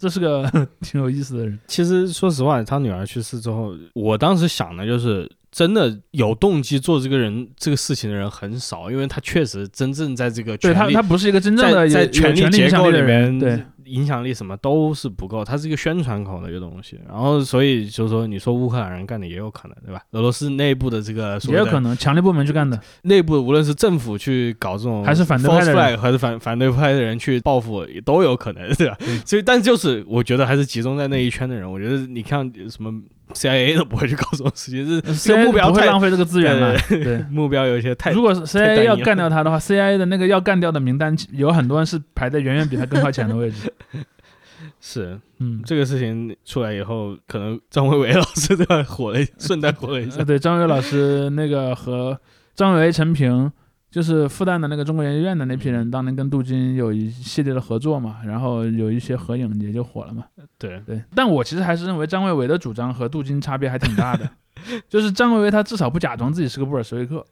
[0.00, 1.58] 这是个 挺有意思的人。
[1.66, 13.62] 其实说实话，他女儿去世之后，我当时想的就是，真的有动机做这个人这个事情的人很少，因为他确实真正在这个对他他不是一个真正的在权力结构里面对。
[13.90, 16.98] 影响力什么都是不够，它是一个宣传口的一个东西。
[17.08, 20.00] 然后，所以就是说，你说乌克兰人干的也有可能，对吧？
[20.12, 22.80] 俄罗斯内部的这个也有可能，强力部门去干的。
[23.02, 28.96] 内部无论是政府去搞这种，还是反对派的人，还是反反对派的人去报复，也都有可能，对吧？
[29.26, 31.70] 所以，但就是我觉得还是集中在那一圈的人。
[31.70, 32.92] 我觉得你看什么。
[33.34, 36.76] CIA 都不会去搞这种事情，是这个目标不会浪费这个资源了。
[36.88, 38.10] 对， 目标有一些太。
[38.12, 43.72] 如果是 CIA 要干掉他的话，CIA 的那个要干掉的名单有很多人是排在远远比他更靠前的位置。
[44.80, 50.22] 是，嗯，这个事情出来以后，可能张伟伟老师对吧火了，顺带火了一下。
[50.22, 52.18] 对，张伟老师那个和
[52.54, 53.50] 张伟、陈平。
[53.90, 60.24] 就是复旦的那个中国研究院的那批人，当年跟杜金有一系列的合作嘛，然后有一些合影也就火了嘛。
[60.58, 64.30] 对对，但我其实还是认为张维维的主张和杜金差别还挺大的，
[64.88, 67.26] 就是张维维他至少不假装自己是个布尔什维克。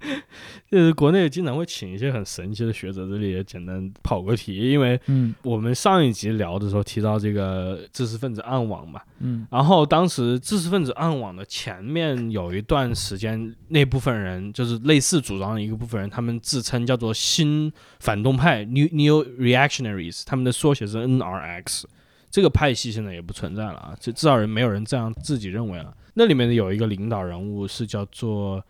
[0.70, 21.84] 就是国内经常会请一些很神奇的学者，这里也简单跑个题，因为嗯我们上一集聊的时候提到这个知识分子暗网嘛，嗯然后当时知识分子暗网的前面有一段时间，那部分人就是类似主张的一个部分人，他们自称叫做新反动派 （New New Reactionaries），他们的缩写是 NRX。
[22.28, 25.96] 这个派系现在也不存在了啊，就至少人没有人这样自己认为了。
[26.14, 28.62] 那里面有一个领导人物是叫做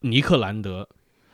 [0.00, 0.88] 尼克兰德，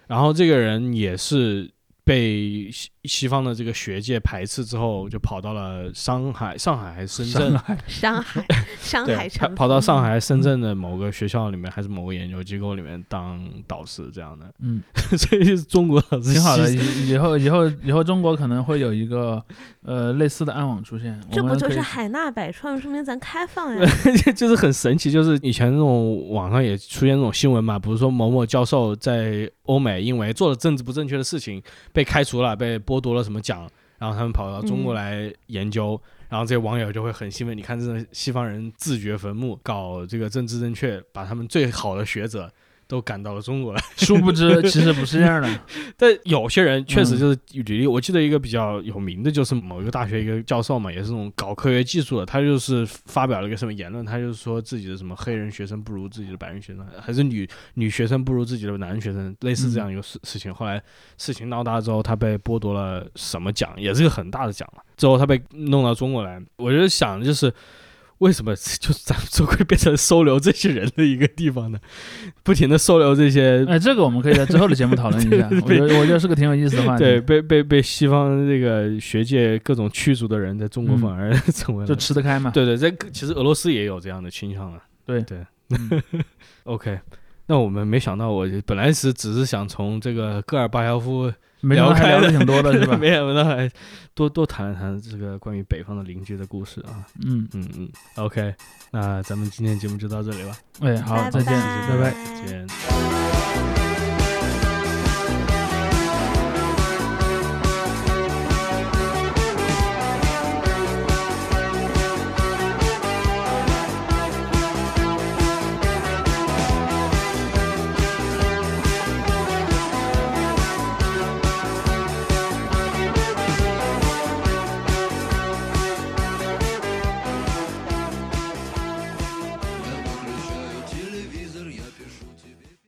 [0.06, 1.70] 然后这个人也是
[2.04, 8.46] 被西西方的这个学界排斥之后，就跑到了上海、上海还是深圳上，海上海，
[8.80, 14.82] 上，海城跑跑到上海、深圳的某个学校里面，还是某个研究机构里面当导师这样的，嗯，
[15.16, 16.70] 所以中国老师挺好的。
[16.70, 19.42] 以以后以后以后中国可能会有一个
[19.82, 23.86] 呃类似的暗网出现，这不就是海纳百川，说明咱开放呀。
[24.36, 31.62] 就是很神奇，就是以前那种网上也出现那种新闻嘛，比如说某某教授在欧美因为做了政治不正确的事情
[31.94, 42.52] 被开除了，被剥夺了什么奖，然后他们跑到中国嗯来研究，然后这些网友就会很兴奋，你看这种西方人自掘坟墓，搞这个政治正确，把他们最好的学者
[42.94, 43.82] 都赶到了中国来。
[43.96, 45.60] 殊不知其实不是这样的。
[45.98, 60.54] 但有些人确实嗯就是举例，我记得一个比较有名的，就是某一个大学一个教授嘛，也是那种搞科学技术的，他就是发表了一个什么言论，他就是说自己的什么黑人学生不如自己的白人学生，还是女女学生不如自己的男学生，类似这样一个事事情。
[60.54, 60.80] 后来
[61.18, 64.82] 事情闹大之后，他被剥夺了什么奖，也是个很大的奖了。
[64.96, 67.52] 之后他被弄到中国来，我就想就是。
[68.18, 71.78] 为什么就是咱们就会变成收留这些人的一个地方呢？
[72.42, 75.48] 不停的收留这些哎，这个我们可以在 之后的节目讨论一下。
[75.62, 77.04] 我觉得我觉得是个挺有意思的话题。
[77.04, 82.50] 对，被被被西方这个学界各种驱逐的人，在中国嗯反而 成为了就吃得开嘛。
[82.50, 84.82] 对对，在其实俄罗斯也有这样的倾向了。
[85.04, 85.38] 对对
[85.70, 86.02] 嗯，
[86.64, 86.98] OK。
[87.46, 91.30] 那我们没想到，我本来是只是想从这个戈尔巴乔夫
[91.68, 92.96] 聊开了挺多的 是吧？
[92.96, 93.70] 没有，那还
[94.14, 97.06] 多多谈一谈这个关于北方的邻居的故事啊。
[97.24, 98.54] 嗯，嗯嗯，OK。
[98.90, 102.14] 那咱们今天节目就到这里了，哎，好，拜再见，拜拜拜。
[102.42, 103.33] 再见。